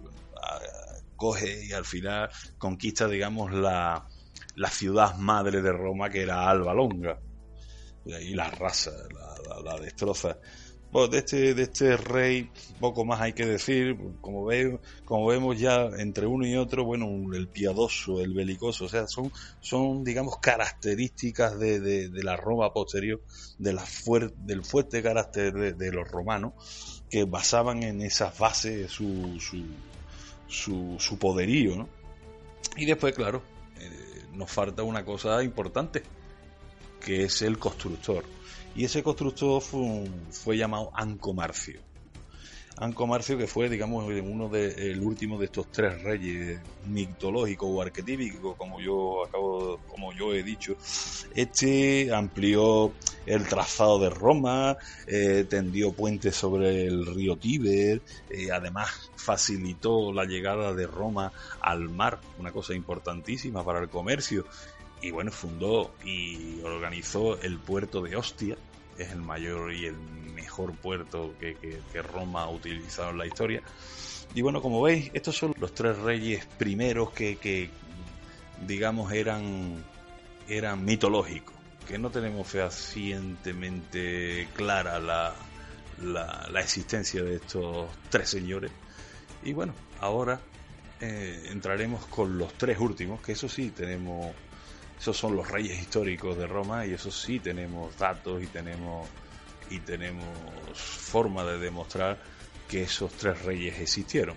coge 1.17 1.65
y 1.65 1.73
al 1.73 1.85
final 1.85 2.31
conquista, 2.59 3.07
digamos, 3.07 3.53
la, 3.53 4.07
la 4.57 4.69
ciudad 4.69 5.17
madre 5.17 5.63
de 5.63 5.73
Roma, 5.73 6.11
que 6.11 6.23
era 6.23 6.49
Alba 6.49 6.75
Longa. 6.75 7.19
Y 8.05 8.35
la 8.35 8.51
raza, 8.51 8.91
la, 9.65 9.79
destroza. 9.79 10.39
Bueno, 10.93 11.09
de 11.09 11.19
este, 11.19 11.55
de 11.55 11.63
este 11.63 11.97
rey 11.97 12.51
poco 12.79 13.07
más 13.07 13.21
hay 13.23 13.33
que 13.33 13.47
decir, 13.47 13.97
como, 14.21 14.45
ve, 14.45 14.79
como 15.07 15.27
vemos 15.27 15.59
ya 15.59 15.87
entre 15.97 16.27
uno 16.27 16.47
y 16.47 16.55
otro, 16.57 16.85
bueno, 16.85 17.07
el 17.35 17.49
piadoso, 17.49 18.21
el 18.21 18.35
belicoso, 18.35 18.85
o 18.85 18.89
sea, 18.91 19.07
son, 19.07 19.33
son 19.61 20.05
digamos, 20.05 20.37
características 20.39 21.59
de, 21.59 21.81
de, 21.81 22.23
la 22.23 22.37
Roma 22.37 22.75
posterior, 22.75 23.23
de 23.59 23.73
la 23.73 23.85
del 24.37 24.65
fuerte 24.65 25.03
carácter 25.03 25.77
de, 25.77 25.93
los 25.93 26.07
romanos, 26.09 26.53
que 27.09 27.25
basaban 27.25 27.83
en 27.83 28.03
esas 28.03 28.39
bases 28.39 28.91
su, 28.91 29.41
su, 29.41 29.65
su, 30.47 30.97
su 30.99 31.19
poderío, 31.19 31.75
¿no? 31.75 31.89
Y 32.77 32.85
después, 32.85 33.15
claro, 33.15 33.43
nos 34.35 34.51
falta 34.51 34.83
una 34.83 35.05
cosa 35.05 35.43
importante, 35.43 36.03
que 37.05 37.25
es 37.25 37.43
el 37.43 37.59
constructor. 37.59 38.25
Y 38.75 38.85
ese 38.85 39.03
constructor 39.03 39.61
fue, 39.61 40.57
llamado 40.57 40.91
Ancomarcio. 40.95 41.81
Ancomarcio 42.79 43.37
que 43.37 43.47
fue, 43.47 43.69
digamos, 43.69 44.05
uno 44.07 44.49
de, 44.49 44.91
el 44.91 45.01
último 45.01 45.38
de 45.38 45.45
estos 45.45 45.71
tres 45.71 46.03
reyes 46.03 46.59
mitológicos 46.87 47.69
o 47.71 47.83
arquetípicos, 47.83 48.57
como 48.57 48.81
yo 48.81 49.25
acabo, 49.27 49.79
como 49.88 50.12
yo 50.15 50.33
he 50.33 50.43
dicho. 50.43 50.75
Este 51.35 52.12
amplió 52.15 52.93
el 53.27 53.47
trazado 53.47 53.99
de 53.99 54.11
Roma, 54.11 54.77
eh, 55.07 55.45
tendió 55.49 55.93
puentes 55.93 56.35
sobre 56.35 56.87
el 56.87 57.07
río 57.07 57.37
Tíber, 57.37 58.01
eh, 58.31 58.51
además 58.53 59.11
facilitó 59.17 60.12
la 60.12 60.25
llegada 60.25 60.75
de 60.75 60.87
Roma 60.87 61.33
al 61.61 61.88
mar, 61.88 62.21
una 62.38 62.53
cosa 62.53 62.75
importantísima 62.75 63.65
para 63.65 63.81
el 63.81 63.88
comercio. 63.88 64.45
Y 65.03 65.11
bueno, 65.11 65.33
fundó 65.33 65.93
y 66.05 66.61
organizó 66.62 67.41
el 67.43 67.59
puerto 67.59 68.03
de 68.03 68.17
Ostia, 68.17 68.57
es 68.97 69.11
el 69.11 69.21
mayor 69.21 69.73
y 69.73 69.87
el 69.87 69.97
mejor 69.97 70.75
puerto 70.77 71.35
que, 71.41 72.03
Roma 72.03 72.43
ha 72.43 72.49
utilizado 72.49 73.11
en 73.11 73.19
la 73.19 73.27
historia. 73.27 73.62
Y 74.35 74.43
bueno, 74.43 74.62
como 74.62 74.81
veis, 74.81 75.11
estos 75.12 75.37
son 75.37 75.55
los 75.59 75.75
tres 75.75 75.99
reyes 75.99 76.47
primeros 76.47 77.11
que, 77.11 77.71
digamos, 78.67 79.12
eran, 79.12 79.85
eran 80.49 80.85
mitológicos, 80.85 81.55
que 81.88 81.99
no 81.99 82.11
tenemos 82.11 82.47
fehacientemente 82.47 84.49
clara 84.55 85.01
la, 85.01 85.35
la, 86.01 86.61
existencia 86.61 87.23
de 87.23 87.37
estos 87.37 87.88
tres 88.09 88.29
señores. 88.29 88.71
Y 89.43 89.53
bueno, 89.53 89.75
ahora 90.01 90.41
eh, 91.01 91.49
entraremos 91.51 92.07
con 92.07 92.38
los 92.38 92.55
tres 92.55 92.79
últimos, 92.79 93.21
que 93.21 93.33
eso 93.33 93.49
sí 93.49 93.71
tenemos 93.71 94.33
esos 95.03 95.17
son 95.17 95.35
los 95.35 95.51
reyes 95.51 95.81
históricos 95.81 96.38
de 96.38 96.47
Roma 96.47 96.87
y 96.87 96.93
eso 96.93 97.11
sí 97.11 97.41
tenemos 97.41 97.99
datos 97.99 98.41
y 98.41 98.47
tenemos 98.47 99.09
y 99.69 99.81
tenemos 99.81 100.25
forma 100.73 101.43
de 101.43 101.59
demostrar 101.59 102.23
que 102.69 102.85
esos 102.85 103.11
tres 103.15 103.43
reyes 103.43 103.81
existieron. 103.81 104.37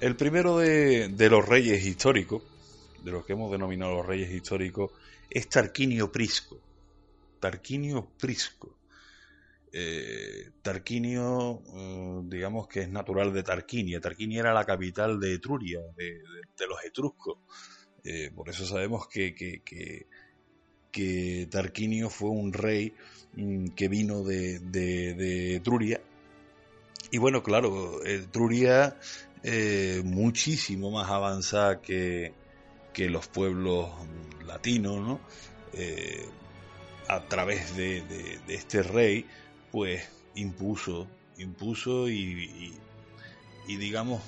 El 0.00 0.14
primero 0.14 0.58
de, 0.58 1.08
de, 1.08 1.30
los 1.30 1.44
reyes 1.48 1.84
históricos, 1.84 2.42
de 3.04 3.12
los 3.12 3.24
que 3.24 3.34
hemos 3.34 3.52
denominado 3.52 3.94
los 3.94 4.06
reyes 4.06 4.30
históricos, 4.32 4.92
es 5.28 5.48
Tarquinio 5.48 6.10
Prisco. 6.10 6.58
Tarquinio 7.38 8.08
Prisco. 8.18 8.78
Eh, 9.76 10.52
Tarquinio, 10.62 11.60
eh, 11.74 12.20
digamos 12.26 12.68
que 12.68 12.82
es 12.82 12.88
natural 12.88 13.32
de 13.34 13.42
Tarquinia. 13.42 14.00
Tarquinia 14.00 14.40
era 14.40 14.54
la 14.54 14.64
capital 14.64 15.18
de 15.18 15.34
Etruria, 15.34 15.80
de, 15.96 16.22
los 16.66 16.82
etruscos. 16.84 17.38
Eh, 18.04 18.30
por 18.34 18.48
eso 18.48 18.64
sabemos 18.64 19.08
que, 19.08 19.34
que, 19.34 20.06
Tarquinio 21.50 22.08
fue 22.08 22.30
un 22.30 22.52
rey 22.52 22.94
mm, 23.34 23.70
que 23.70 23.88
vino 23.88 24.22
de, 24.22 24.60
de, 24.60 25.56
Etruria. 25.56 26.00
Y 27.10 27.18
bueno, 27.18 27.42
claro, 27.42 28.04
Etruria 28.04 28.96
muchísimo 30.04 30.92
más 30.92 31.10
avanzada 31.10 31.82
que, 31.82 32.32
que 32.94 33.10
los 33.10 33.26
pueblos 33.26 33.90
latinos, 34.46 35.06
¿no? 35.06 35.20
Eh, 35.74 36.26
a 37.08 37.20
través 37.28 37.76
de, 37.76 38.02
este 38.48 38.82
rey, 38.82 39.26
pues 39.70 40.08
impuso, 40.36 41.06
impuso 41.36 42.08
y, 42.08 42.72
digamos, 43.66 44.22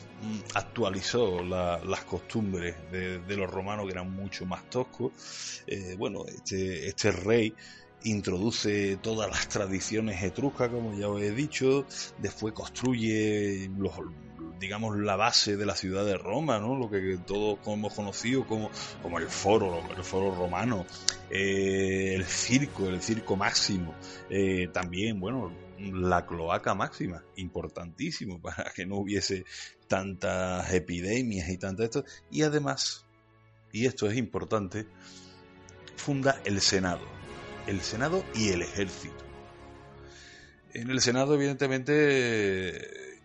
actualizó 0.54 1.42
las 1.42 2.04
costumbres 2.04 2.74
de, 2.90 3.36
los 3.36 3.50
romanos 3.50 3.86
que 3.86 3.92
eran 3.92 4.12
mucho 4.12 4.44
más 4.44 4.68
toscos. 4.68 5.62
Eh, 5.66 5.94
bueno, 5.96 6.26
este, 6.26 6.88
este 6.88 7.12
rey 7.12 7.54
introduce 8.04 8.98
todas 8.98 9.30
las 9.30 9.48
tradiciones 9.48 10.22
etruscas, 10.22 10.68
como 10.68 10.96
ya 10.98 11.08
os 11.08 11.22
he 11.22 11.32
dicho, 11.32 11.86
después 12.18 12.52
construye 12.52 13.70
los, 13.78 13.92
digamos, 14.58 14.98
la 14.98 15.16
base 15.16 15.56
de 15.56 15.66
la 15.66 15.74
ciudad 15.74 16.04
de 16.04 16.16
Roma, 16.16 16.58
¿no? 16.58 16.76
Lo 16.76 16.90
que 16.90 17.18
todos 17.26 17.58
hemos 17.66 17.94
conocido 17.94 18.46
como, 18.46 18.70
como 19.02 19.18
el 19.18 19.26
foro, 19.26 19.82
el 19.96 20.04
foro 20.04 20.34
romano, 20.34 20.86
eh, 21.30 22.14
el 22.14 22.24
circo, 22.24 22.88
el 22.88 23.02
circo 23.02 23.36
máximo, 23.36 23.94
eh, 24.30 24.68
también, 24.72 25.20
bueno, 25.20 25.52
la 25.78 26.26
cloaca 26.26 26.74
máxima, 26.74 27.22
importantísimo 27.36 28.40
para 28.42 28.72
que 28.74 28.86
no 28.86 28.96
hubiese 28.96 29.44
tantas 29.88 30.72
epidemias 30.72 31.48
y 31.48 31.58
tantas 31.58 31.84
esto, 31.84 32.04
y 32.30 32.42
además, 32.42 33.06
y 33.72 33.86
esto 33.86 34.08
es 34.08 34.16
importante, 34.16 34.86
funda 35.96 36.40
el 36.44 36.60
Senado, 36.60 37.06
el 37.66 37.80
Senado 37.80 38.24
y 38.34 38.50
el 38.50 38.62
ejército. 38.62 39.24
En 40.72 40.90
el 40.90 41.00
Senado, 41.00 41.34
evidentemente, 41.34 43.15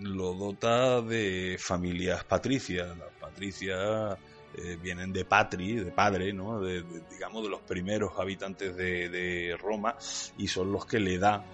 lo 0.00 0.34
dota 0.34 1.00
de 1.00 1.56
familias 1.58 2.24
patricias. 2.24 2.96
Las 2.96 3.12
patricias 3.20 4.18
eh, 4.54 4.76
vienen 4.80 5.12
de 5.12 5.24
patri, 5.24 5.76
de 5.76 5.90
padre, 5.90 6.32
¿no? 6.32 6.60
De, 6.60 6.84
digamos, 7.10 7.42
de 7.42 7.48
los 7.48 7.60
primeros 7.62 8.12
habitantes 8.18 8.76
de, 8.76 9.56
Roma 9.60 9.96
y 10.36 10.48
son 10.48 10.72
los 10.72 10.86
que 10.86 10.98
le 10.98 11.18
da 11.18 11.44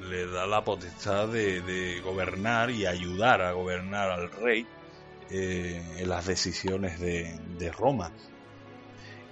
le 0.00 0.26
da 0.26 0.46
la 0.46 0.64
potestad 0.64 1.28
de, 1.28 2.00
gobernar 2.02 2.70
y 2.70 2.86
ayudar 2.86 3.42
a 3.42 3.52
gobernar 3.52 4.10
al 4.10 4.30
rey 4.30 4.66
eh, 5.30 5.82
en 5.98 6.08
las 6.08 6.26
decisiones 6.26 6.98
de, 6.98 7.72
Roma. 7.76 8.10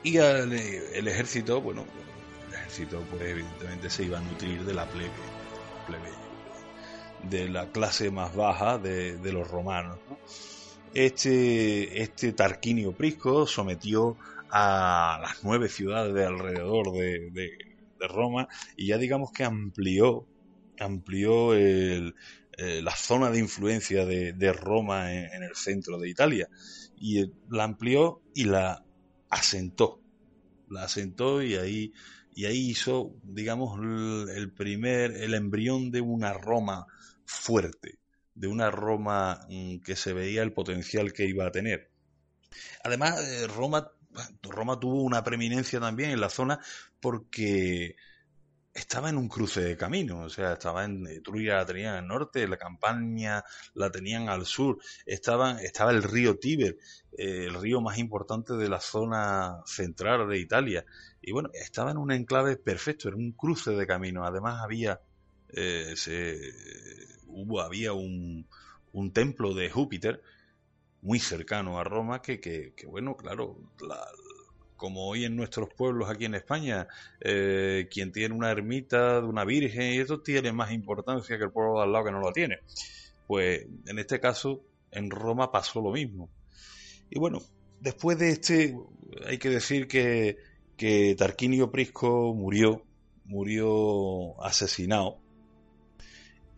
Y 0.02 0.18
el 0.18 1.08
ejército, 1.08 1.62
bueno, 1.62 1.86
el 2.48 2.54
ejército 2.54 3.02
pues 3.10 3.22
evidentemente 3.22 3.88
se 3.88 4.04
iba 4.04 4.18
a 4.18 4.20
nutrir 4.20 4.62
de 4.64 4.74
la 4.74 4.84
plebe 4.84 5.08
de 7.24 7.48
la 7.48 7.70
clase 7.70 8.10
más 8.10 8.34
baja 8.34 8.78
de, 8.78 9.32
los 9.32 9.48
romanos. 9.48 9.98
Este, 10.94 12.02
este 12.02 12.32
Tarquinio 12.32 12.92
Prisco 12.92 13.46
sometió 13.46 14.16
a 14.50 15.18
las 15.20 15.44
nueve 15.44 15.68
ciudades 15.68 16.14
de 16.14 16.24
alrededor 16.24 16.92
de, 16.92 17.50
Roma 18.00 18.46
y 18.76 18.86
ya 18.86 18.96
digamos 18.96 19.32
que 19.32 19.42
amplió, 19.42 20.24
amplió 20.78 21.52
el, 21.52 22.14
eh, 22.56 22.80
la 22.80 22.94
zona 22.94 23.28
de 23.28 23.40
influencia 23.40 24.06
de, 24.06 24.52
Roma 24.52 25.12
en, 25.12 25.42
el 25.42 25.56
centro 25.56 25.98
de 25.98 26.08
Italia 26.08 26.48
y 26.96 27.24
la 27.50 27.64
amplió 27.64 28.22
y 28.34 28.44
la 28.44 28.84
asentó, 29.30 30.00
la 30.70 30.84
asentó 30.84 31.42
y 31.42 31.56
ahí 31.56 31.92
y 32.38 32.44
ahí 32.44 32.70
hizo, 32.70 33.16
digamos, 33.24 33.80
el 33.82 34.52
primer, 34.52 35.10
el 35.10 35.34
embrión 35.34 35.90
de 35.90 36.00
una 36.00 36.34
Roma 36.34 36.86
fuerte, 37.28 37.98
de 38.34 38.48
una 38.48 38.70
Roma 38.70 39.46
mm, 39.48 39.80
que 39.80 39.94
se 39.94 40.12
veía 40.12 40.42
el 40.42 40.52
potencial 40.52 41.12
que 41.12 41.26
iba 41.26 41.46
a 41.46 41.52
tener. 41.52 41.90
Además, 42.82 43.20
eh, 43.20 43.46
Roma, 43.46 43.92
Roma 44.42 44.80
tuvo 44.80 45.02
una 45.02 45.22
preeminencia 45.22 45.78
también 45.78 46.10
en 46.10 46.20
la 46.20 46.30
zona 46.30 46.58
porque 47.00 47.96
estaba 48.72 49.10
en 49.10 49.18
un 49.18 49.28
cruce 49.28 49.60
de 49.60 49.76
camino, 49.76 50.20
o 50.20 50.28
sea, 50.28 50.52
estaba 50.54 50.84
en 50.84 51.06
Etruria 51.06 51.56
la 51.56 51.66
tenían 51.66 51.96
al 51.96 52.06
norte, 52.06 52.46
la 52.46 52.56
campaña 52.56 53.44
la 53.74 53.90
tenían 53.90 54.28
al 54.28 54.46
sur, 54.46 54.78
estaban, 55.04 55.58
estaba 55.58 55.90
el 55.90 56.02
río 56.02 56.38
Tíber, 56.38 56.78
eh, 57.12 57.46
el 57.48 57.54
río 57.54 57.80
más 57.80 57.98
importante 57.98 58.54
de 58.54 58.68
la 58.68 58.80
zona 58.80 59.62
central 59.66 60.28
de 60.28 60.38
Italia, 60.38 60.84
y 61.20 61.32
bueno, 61.32 61.50
estaba 61.52 61.90
en 61.90 61.98
un 61.98 62.12
enclave 62.12 62.56
perfecto, 62.56 63.08
era 63.08 63.16
un 63.16 63.32
cruce 63.32 63.72
de 63.72 63.86
camino, 63.86 64.24
además 64.24 64.62
había, 64.62 65.00
eh, 65.52 65.94
se, 65.96 66.52
hubo, 67.26 67.60
había 67.60 67.92
un, 67.92 68.46
un 68.92 69.12
templo 69.12 69.54
de 69.54 69.70
Júpiter, 69.70 70.22
muy 71.02 71.18
cercano 71.18 71.78
a 71.78 71.84
Roma, 71.84 72.22
que, 72.22 72.40
que, 72.40 72.72
bueno, 72.86 73.16
claro, 73.16 73.56
la, 73.80 74.04
como 74.76 75.08
hoy 75.08 75.24
en 75.24 75.36
nuestros 75.36 75.68
pueblos 75.74 76.08
aquí 76.08 76.24
en 76.24 76.34
España, 76.34 76.88
eh, 77.20 77.88
quien 77.90 78.12
tiene 78.12 78.34
una 78.34 78.50
ermita 78.50 79.20
de 79.20 79.26
una 79.26 79.44
virgen 79.44 79.94
y 79.94 79.98
eso 79.98 80.20
tiene 80.20 80.52
más 80.52 80.72
importancia 80.72 81.38
que 81.38 81.44
el 81.44 81.50
pueblo 81.50 81.76
de 81.76 81.82
al 81.82 81.92
lado 81.92 82.06
que 82.06 82.12
no 82.12 82.20
lo 82.20 82.32
tiene. 82.32 82.58
Pues 83.26 83.66
en 83.86 83.98
este 83.98 84.20
caso, 84.20 84.62
en 84.90 85.10
Roma 85.10 85.52
pasó 85.52 85.80
lo 85.80 85.92
mismo. 85.92 86.30
Y 87.10 87.18
bueno, 87.18 87.40
después 87.80 88.18
de 88.18 88.30
este, 88.30 88.76
hay 89.26 89.38
que 89.38 89.50
decir 89.50 89.86
que, 89.86 90.38
que 90.76 91.14
Tarquinio 91.16 91.70
Prisco 91.70 92.34
murió, 92.34 92.82
murió 93.24 94.42
asesinado 94.42 95.18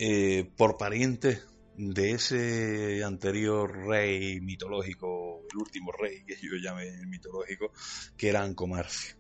eh, 0.03 0.51
por 0.57 0.79
parientes 0.79 1.47
de 1.77 2.13
ese 2.13 3.05
anterior 3.05 3.87
rey 3.87 4.41
mitológico, 4.41 5.43
el 5.53 5.59
último 5.59 5.93
rey 5.93 6.25
que 6.25 6.37
yo 6.37 6.57
llamé 6.57 6.91
mitológico, 7.07 7.71
que 8.17 8.31
era 8.31 8.43
Ancomarcio. 8.43 9.17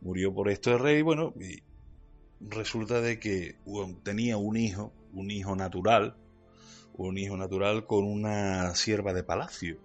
Murió 0.00 0.32
por 0.32 0.48
esto 0.48 0.70
el 0.70 0.78
rey, 0.78 1.02
bueno, 1.02 1.34
y 1.40 1.60
resulta 2.38 3.00
de 3.00 3.18
que 3.18 3.56
tenía 4.04 4.36
un 4.36 4.56
hijo, 4.56 4.92
un 5.12 5.32
hijo 5.32 5.56
natural, 5.56 6.16
un 6.94 7.18
hijo 7.18 7.36
natural 7.36 7.84
con 7.84 8.04
una 8.04 8.76
sierva 8.76 9.12
de 9.12 9.24
palacio, 9.24 9.76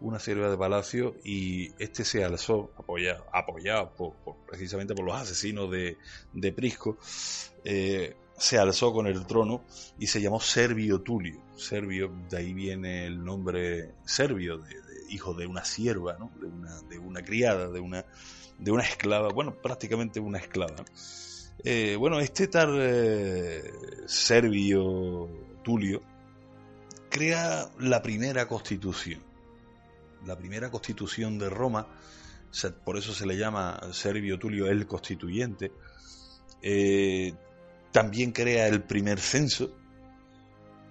una 0.00 0.18
sierva 0.18 0.50
de 0.50 0.58
palacio 0.58 1.14
y 1.22 1.70
este 1.78 2.04
se 2.04 2.24
alzó, 2.24 2.72
apoyado, 3.32 3.94
por, 3.94 4.14
precisamente 4.48 4.96
por 4.96 5.04
los 5.04 5.14
asesinos 5.14 5.70
de, 5.70 5.96
de 6.32 6.52
Prisco, 6.52 6.98
eh, 7.64 8.16
se 8.36 8.58
alzó 8.58 8.92
con 8.92 9.06
el 9.06 9.26
trono 9.26 9.64
y 9.98 10.06
se 10.06 10.20
llamó 10.20 10.40
Servio 10.40 11.00
Tulio. 11.00 11.40
Servio, 11.56 12.12
de 12.28 12.36
ahí 12.36 12.52
viene 12.52 13.06
el 13.06 13.24
nombre 13.24 13.94
Servio, 14.04 14.58
de, 14.58 14.74
hijo 15.10 15.34
de 15.34 15.46
una 15.46 15.64
sierva, 15.64 16.16
¿no? 16.18 16.30
de, 16.40 16.46
una, 16.46 16.80
de 16.82 16.98
una 16.98 17.22
criada, 17.22 17.68
de 17.68 17.80
una, 17.80 18.04
de 18.58 18.70
una 18.70 18.82
esclava, 18.82 19.28
bueno, 19.28 19.54
prácticamente 19.54 20.20
una 20.20 20.38
esclava. 20.38 20.84
Eh, 21.62 21.96
bueno, 21.96 22.20
este 22.20 22.48
tal 22.48 22.76
eh, 22.80 23.72
Servio 24.06 25.28
Tulio 25.62 26.02
crea 27.08 27.70
la 27.78 28.02
primera 28.02 28.48
constitución, 28.48 29.22
la 30.26 30.36
primera 30.36 30.70
constitución 30.70 31.38
de 31.38 31.48
Roma, 31.48 31.86
por 32.84 32.96
eso 32.96 33.12
se 33.14 33.26
le 33.26 33.36
llama 33.36 33.80
Servio 33.92 34.38
Tulio 34.38 34.66
el 34.66 34.86
constituyente. 34.86 35.72
Eh, 36.62 37.34
también 37.94 38.32
crea 38.32 38.66
el 38.66 38.82
primer 38.82 39.20
censo. 39.20 39.70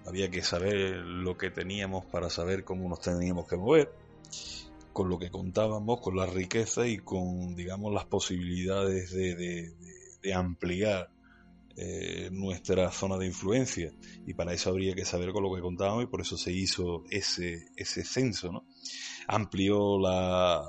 Había 0.06 0.32
que 0.32 0.42
saber 0.42 0.96
lo 0.96 1.38
que 1.38 1.52
teníamos 1.52 2.06
para 2.06 2.30
saber 2.30 2.64
cómo 2.64 2.88
nos 2.88 3.02
teníamos 3.02 3.46
que 3.46 3.58
mover, 3.58 3.94
con 4.94 5.10
lo 5.10 5.20
que 5.20 5.30
contábamos, 5.30 6.00
con 6.00 6.16
la 6.16 6.26
riqueza 6.26 6.88
y 6.88 7.00
con, 7.00 7.58
digamos, 7.58 7.94
las 7.94 8.06
posibilidades 8.06 9.12
de, 9.12 9.74
ampliar 10.34 11.10
eh, 11.76 12.30
nuestra 12.32 12.90
zona 12.90 13.18
de 13.18 13.26
influencia. 13.26 13.92
Y 14.26 14.34
para 14.34 14.54
eso 14.54 14.70
habría 14.70 14.96
que 14.96 15.04
saber 15.04 15.34
con 15.34 15.44
lo 15.44 15.54
que 15.54 15.62
contábamos 15.62 16.06
y 16.06 16.08
por 16.08 16.22
eso 16.22 16.38
se 16.38 16.54
hizo 16.54 17.04
ese, 17.10 17.66
ese 17.76 18.06
censo, 18.06 18.50
¿no? 18.50 18.66
Amplió 19.28 20.00
la, 20.00 20.64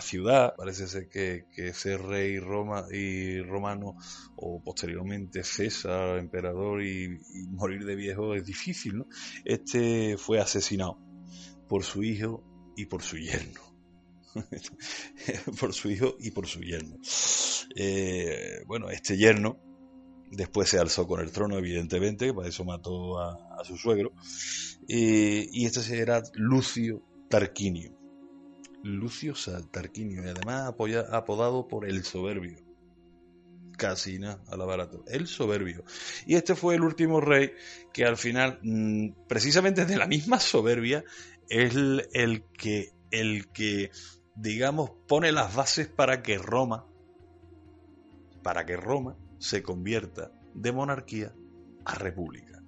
ciudad. 0.00 0.54
Parece 0.56 0.86
ser 0.86 1.08
que, 1.08 1.46
que 1.52 1.74
ser 1.74 2.02
rey 2.02 2.38
Roma 2.38 2.86
y 2.90 3.40
romano 3.42 3.96
o 4.36 4.62
posteriormente 4.62 5.44
César, 5.44 6.18
emperador 6.18 6.82
y, 6.82 7.20
morir 7.50 7.84
de 7.84 7.96
viejo 7.96 8.34
es 8.34 8.44
difícil. 8.44 8.98
¿no? 8.98 9.06
Este 9.44 10.16
fue 10.16 10.40
asesinado 10.40 10.98
por 11.68 11.84
su 11.84 12.02
hijo 12.02 12.42
y 12.76 12.86
por 12.86 13.02
su 13.02 13.18
yerno. 13.18 13.60
por 15.60 15.74
su 15.74 15.90
hijo 15.90 16.16
y 16.18 16.30
por 16.30 16.46
su 16.46 16.60
yerno. 16.60 16.96
Eh, 17.76 18.62
bueno, 18.66 18.90
este 18.90 19.16
yerno 19.16 19.58
después 20.30 20.68
se 20.68 20.78
alzó 20.78 21.06
con 21.06 21.20
el 21.20 21.32
trono, 21.32 21.58
evidentemente, 21.58 22.32
para 22.32 22.48
eso 22.48 22.64
mató 22.64 23.18
a, 23.18 23.64
su 23.64 23.76
suegro. 23.76 24.12
Eh, 24.88 25.48
y 25.52 25.66
este 25.66 25.98
era 25.98 26.22
Lucio 26.34 27.02
Tarquinio. 27.28 27.99
Lucio 28.82 29.34
Tarquinio, 29.70 30.24
y 30.24 30.28
además 30.28 30.74
apodado 31.12 31.68
por 31.68 31.86
el 31.86 32.04
soberbio. 32.04 32.58
Casi 33.76 34.18
nada, 34.18 34.42
a 34.48 34.56
la 34.56 34.64
barato. 34.64 35.04
El 35.06 35.26
soberbio. 35.26 35.84
Y 36.26 36.34
este 36.34 36.54
fue 36.54 36.74
el 36.74 36.82
último 36.82 37.20
rey 37.20 37.52
que 37.92 38.04
al 38.04 38.16
final, 38.16 38.58
mm, 38.62 39.26
precisamente 39.26 39.86
de 39.86 39.96
la 39.96 40.06
misma 40.06 40.38
soberbia, 40.38 41.04
es 41.48 41.74
el, 41.74 42.44
que, 42.56 42.92
el 43.10 43.48
que, 43.48 43.90
digamos, 44.34 44.90
pone 45.08 45.32
las 45.32 45.54
bases 45.54 45.88
para 45.88 46.22
que 46.22 46.38
Roma, 46.38 46.86
para 48.42 48.66
que 48.66 48.76
Roma 48.76 49.16
se 49.38 49.62
convierta 49.62 50.30
de 50.54 50.72
monarquía 50.72 51.34
a 51.84 51.94
república. 51.94 52.62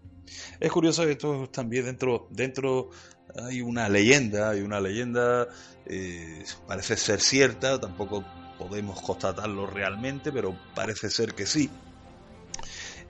Es 0.60 0.72
curioso 0.72 1.04
que 1.04 1.12
esto 1.12 1.48
también 1.50 1.84
dentro, 1.84 2.28
dentro 2.30 2.90
hay 3.36 3.62
una 3.62 3.88
leyenda, 3.88 4.50
hay 4.50 4.60
una 4.60 4.80
leyenda, 4.80 5.48
eh, 5.86 6.44
parece 6.66 6.96
ser 6.96 7.20
cierta, 7.20 7.80
tampoco 7.80 8.24
podemos 8.58 9.00
constatarlo 9.00 9.66
realmente, 9.66 10.32
pero 10.32 10.56
parece 10.74 11.10
ser 11.10 11.34
que 11.34 11.46
sí. 11.46 11.70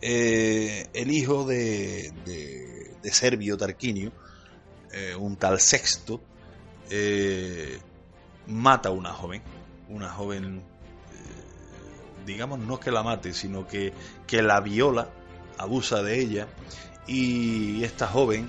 Eh, 0.01 0.89
el 0.95 1.11
hijo 1.11 1.45
de, 1.45 2.13
de, 2.25 3.13
Servio 3.13 3.59
Tarquinio, 3.59 4.13
eh, 4.93 5.15
un 5.15 5.37
tal 5.37 5.61
Sexto, 5.61 6.21
mata 8.47 8.89
a 8.89 8.93
una 8.93 9.13
joven, 9.13 9.43
una 9.89 10.09
joven, 10.11 10.63
digamos, 12.27 12.59
no 12.59 12.79
que 12.79 12.91
la 12.91 13.03
mate, 13.03 13.33
sino 13.33 13.67
que, 13.67 13.93
que 14.27 14.43
la 14.43 14.61
viola, 14.61 15.11
abusa 15.59 16.03
de 16.03 16.21
ella, 16.21 16.49
y 17.07 17.83
esta 17.85 18.07
joven 18.07 18.49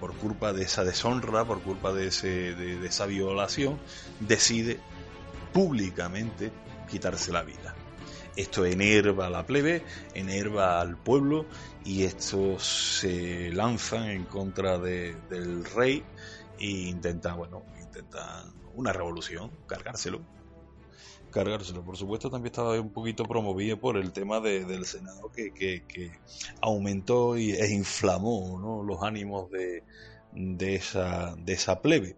por 0.00 0.14
culpa 0.16 0.52
de 0.52 0.64
esa 0.64 0.84
deshonra, 0.84 1.44
por 1.44 1.62
culpa 1.62 1.92
de, 1.92 2.08
ese, 2.08 2.54
de, 2.54 2.86
esa 2.86 3.06
violación, 3.06 3.78
decide 4.20 4.80
públicamente 5.52 6.52
quitarse 6.88 7.32
la 7.32 7.42
vida. 7.42 7.74
Esto 8.36 8.64
enerva 8.64 9.28
a 9.28 9.30
la 9.30 9.46
plebe, 9.46 9.84
enerva 10.14 10.80
al 10.80 10.96
pueblo 10.96 11.46
y 11.84 12.02
esto 12.02 12.58
se 12.58 13.50
lanzan 13.52 14.08
en 14.08 14.24
contra 14.24 14.78
del 14.78 15.64
rey 15.64 16.04
e 16.58 16.66
intenta, 16.66 17.34
bueno, 17.34 17.62
intenta 17.80 18.44
una 18.74 18.92
revolución, 18.92 19.52
cargárselo 19.66 20.20
cargárselo. 21.30 21.84
Por 21.84 21.96
supuesto, 21.96 22.30
también 22.30 22.52
estaba 22.52 22.80
un 22.80 22.92
poquito 22.92 23.24
promovido 23.24 23.78
por 23.78 23.96
el 23.96 24.12
tema 24.12 24.40
del 24.40 24.86
Senado 24.86 25.30
que, 25.32 25.52
que, 25.52 26.12
aumentó 26.60 27.36
y, 27.36 27.52
e 27.52 27.72
inflamó 27.72 28.82
los 28.86 29.02
ánimos 29.02 29.50
de, 29.50 29.82
de, 30.32 30.74
esa, 30.76 31.34
de 31.36 31.52
esa 31.52 31.82
plebe. 31.82 32.16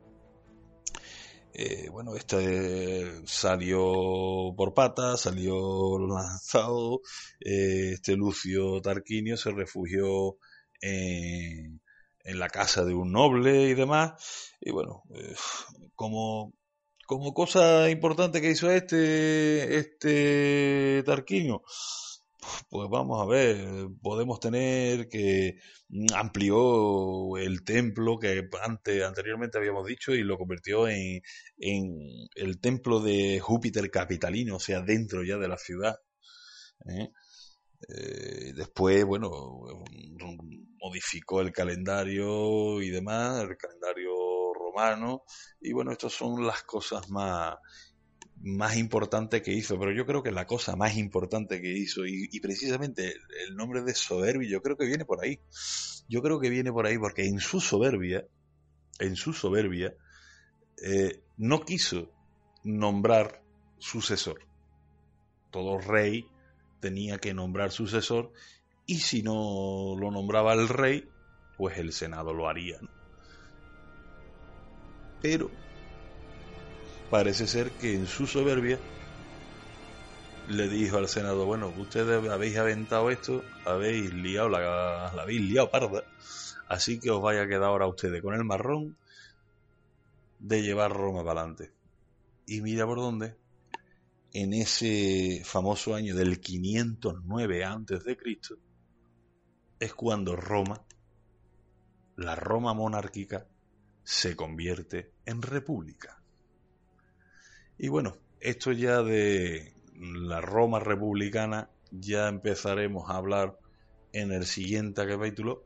Eh, 1.59 1.89
bueno, 1.91 2.15
este 2.17 3.27
salió 3.27 4.53
por 4.55 4.75
patas, 4.75 5.23
salió 5.23 5.99
lanzado. 5.99 7.01
Eh, 7.41 7.93
este 7.95 8.15
Lucio 8.15 8.83
Tarquinio 8.83 9.39
se 9.39 9.53
refugió 9.53 10.37
en, 10.83 11.81
en, 12.25 12.39
la 12.39 12.51
casa 12.51 12.85
de 12.85 12.93
un 12.95 13.11
noble 13.13 13.71
y 13.71 13.75
demás. 13.75 14.53
Y 14.61 14.71
bueno, 14.71 15.05
eh, 15.15 15.35
como 15.95 16.53
como 17.07 17.33
cosa 17.33 17.91
importante 17.91 18.41
que 18.41 18.51
hizo 18.51 18.71
este, 18.71 19.79
este 19.79 21.03
Tarquinio, 21.05 21.63
pues 22.69 22.89
vamos 22.91 23.23
a 23.23 23.27
ver, 23.27 23.89
podemos 24.03 24.41
tener 24.41 25.09
que 25.09 25.59
amplió 26.15 27.37
el 27.37 27.65
templo 27.65 28.19
que 28.19 28.49
antes, 28.63 29.05
anteriormente 29.05 29.59
habíamos 29.59 29.87
dicho 29.87 30.15
y 30.15 30.23
lo 30.23 30.39
convirtió 30.39 30.89
en, 30.89 31.23
en 31.59 32.29
el 32.35 32.61
templo 32.61 33.01
de 33.01 33.41
Júpiter 33.41 33.91
capitalino, 33.91 34.57
o 34.57 34.61
sea, 34.61 34.81
dentro 34.83 35.25
ya 35.25 35.39
de 35.39 35.49
la 35.49 35.59
ciudad. 35.59 35.97
¿eh? 36.89 37.11
Eh, 37.89 38.53
después, 38.55 39.05
bueno, 39.05 39.61
modificó 40.79 41.41
el 41.41 41.53
calendario 41.53 42.81
y 42.83 42.91
demás, 42.91 43.43
el 43.43 43.57
calendario 43.57 44.16
y 45.61 45.73
bueno, 45.73 45.93
estas 45.93 46.13
son 46.13 46.47
las 46.47 46.63
cosas 46.63 47.09
más, 47.09 47.57
más 48.43 48.77
importante 48.77 49.43
que 49.43 49.53
hizo, 49.53 49.79
pero 49.79 49.93
yo 49.93 50.07
creo 50.07 50.23
que 50.23 50.31
la 50.31 50.47
cosa 50.47 50.77
más 50.77 50.97
importante 50.97 51.61
que 51.61 51.73
hizo, 51.73 52.07
y, 52.07 52.29
precisamente 52.41 53.15
el, 53.47 53.57
nombre 53.57 53.83
de 53.83 53.95
soberbia, 53.95 54.49
yo 54.49 54.63
creo 54.63 54.77
que 54.77 54.87
viene 54.87 55.05
por 55.05 55.25
ahí. 55.25 55.41
Yo 56.09 56.23
creo 56.23 56.39
que 56.41 56.51
viene 56.51 56.73
por 56.73 56.87
ahí 56.87 56.99
porque 56.99 57.27
en 57.27 57.41
su 57.41 57.61
soberbia, 57.61 58.27
en 58.99 59.17
su 59.17 59.33
soberbia, 59.33 59.95
eh, 60.83 61.23
no 61.37 61.65
quiso 61.65 62.13
nombrar 62.63 63.43
sucesor. 63.79 64.47
Todo 65.51 65.79
rey 65.79 66.29
tenía 66.81 67.19
que 67.19 67.35
nombrar 67.35 67.73
sucesor 67.73 68.33
y 68.85 68.99
si 68.99 69.23
no 69.23 69.97
lo 69.99 70.11
nombraba 70.11 70.53
el 70.53 70.69
rey, 70.69 71.09
pues 71.57 71.79
el 71.79 71.93
Senado 71.93 72.35
lo 72.35 72.49
haría. 72.49 72.79
Pero 75.21 75.51
parece 77.11 77.47
ser 77.47 77.71
que 77.73 77.95
en 77.95 78.07
su 78.07 78.27
soberbia 78.27 78.79
le 80.49 80.69
dijo 80.69 80.99
al 80.99 81.09
Senado, 81.09 81.45
bueno, 81.45 81.73
ustedes 81.77 82.29
habéis 82.31 82.57
aventado 82.57 83.11
esto, 83.11 83.43
habéis 83.65 84.13
liado 84.13 84.49
la, 84.49 85.13
la 85.15 85.23
habéis 85.23 85.41
liado 85.41 85.71
parda, 85.71 86.05
así 86.69 87.01
que 87.01 87.11
os 87.11 87.21
vaya 87.21 87.43
a 87.43 87.49
quedar 87.49 87.65
ahora 87.65 87.87
ustedes 87.87 88.23
con 88.23 88.35
el 88.35 88.45
marrón 88.45 88.97
de 90.39 90.63
llevar 90.63 90.93
Roma 90.93 91.25
para 91.25 91.41
adelante. 91.41 91.73
Y 92.47 92.61
mira 92.61 92.87
por 92.87 92.99
dónde, 92.99 93.37
en 94.33 94.53
ese 94.53 95.43
famoso 95.45 95.95
año 95.95 96.15
del 96.15 96.41
509 96.41 97.65
antes 97.65 98.05
de 98.05 98.17
Cristo, 98.17 98.57
es 99.81 99.95
cuando 99.95 100.37
Roma, 100.37 100.85
la 102.17 102.35
Roma 102.35 102.73
monárquica, 102.73 103.47
se 104.07 104.37
convierte 104.37 105.11
en 105.27 105.43
república. 105.43 106.23
Y 107.77 107.89
bueno, 107.89 108.17
esto 108.39 108.71
ya 108.71 109.03
de 109.03 109.75
la 109.97 110.41
Roma 110.41 110.79
republicana 110.79 111.71
ya 111.91 112.29
empezaremos 112.29 113.11
a 113.11 113.17
hablar 113.17 113.59
en 114.13 114.31
el 114.31 114.47
siguiente 114.47 115.05
capítulo. 115.09 115.65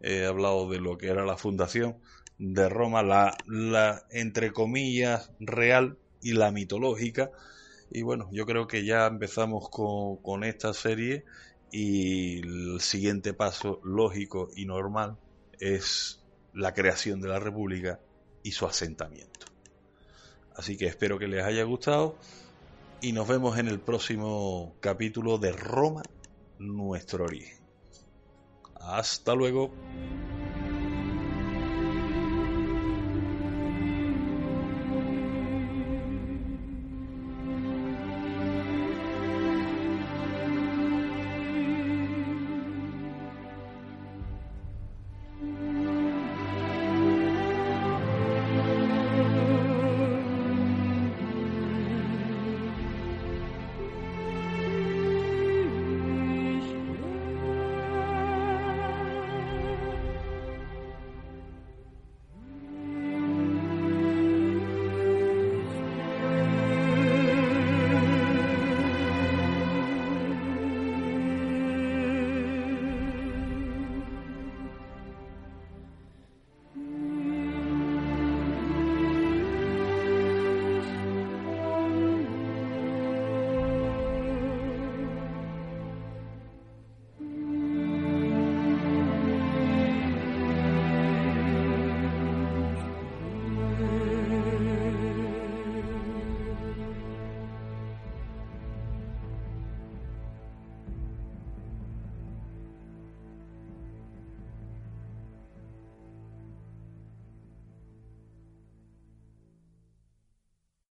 He 0.00 0.24
hablado 0.24 0.70
de 0.70 0.80
lo 0.80 0.96
que 0.96 1.08
era 1.08 1.26
la 1.26 1.36
fundación 1.36 1.96
de 2.38 2.68
Roma, 2.68 3.02
la, 3.02 3.36
la 3.46 4.06
entre 4.10 4.52
comillas 4.52 5.32
real 5.40 5.98
y 6.22 6.34
la 6.34 6.52
mitológica. 6.52 7.32
Y 7.90 8.02
bueno, 8.02 8.28
yo 8.30 8.46
creo 8.46 8.68
que 8.68 8.84
ya 8.84 9.06
empezamos 9.08 9.68
con, 9.68 10.18
con 10.18 10.44
esta 10.44 10.72
serie 10.74 11.24
y 11.72 12.38
el 12.38 12.80
siguiente 12.80 13.34
paso 13.34 13.80
lógico 13.82 14.48
y 14.54 14.64
normal 14.64 15.16
es 15.58 16.19
la 16.54 16.74
creación 16.74 17.20
de 17.20 17.28
la 17.28 17.38
República 17.38 18.00
y 18.42 18.52
su 18.52 18.66
asentamiento. 18.66 19.46
Así 20.56 20.76
que 20.76 20.86
espero 20.86 21.18
que 21.18 21.28
les 21.28 21.44
haya 21.44 21.64
gustado 21.64 22.16
y 23.00 23.12
nos 23.12 23.28
vemos 23.28 23.58
en 23.58 23.68
el 23.68 23.80
próximo 23.80 24.74
capítulo 24.80 25.38
de 25.38 25.52
Roma, 25.52 26.02
nuestro 26.58 27.24
origen. 27.24 27.58
Hasta 28.74 29.34
luego. 29.34 29.70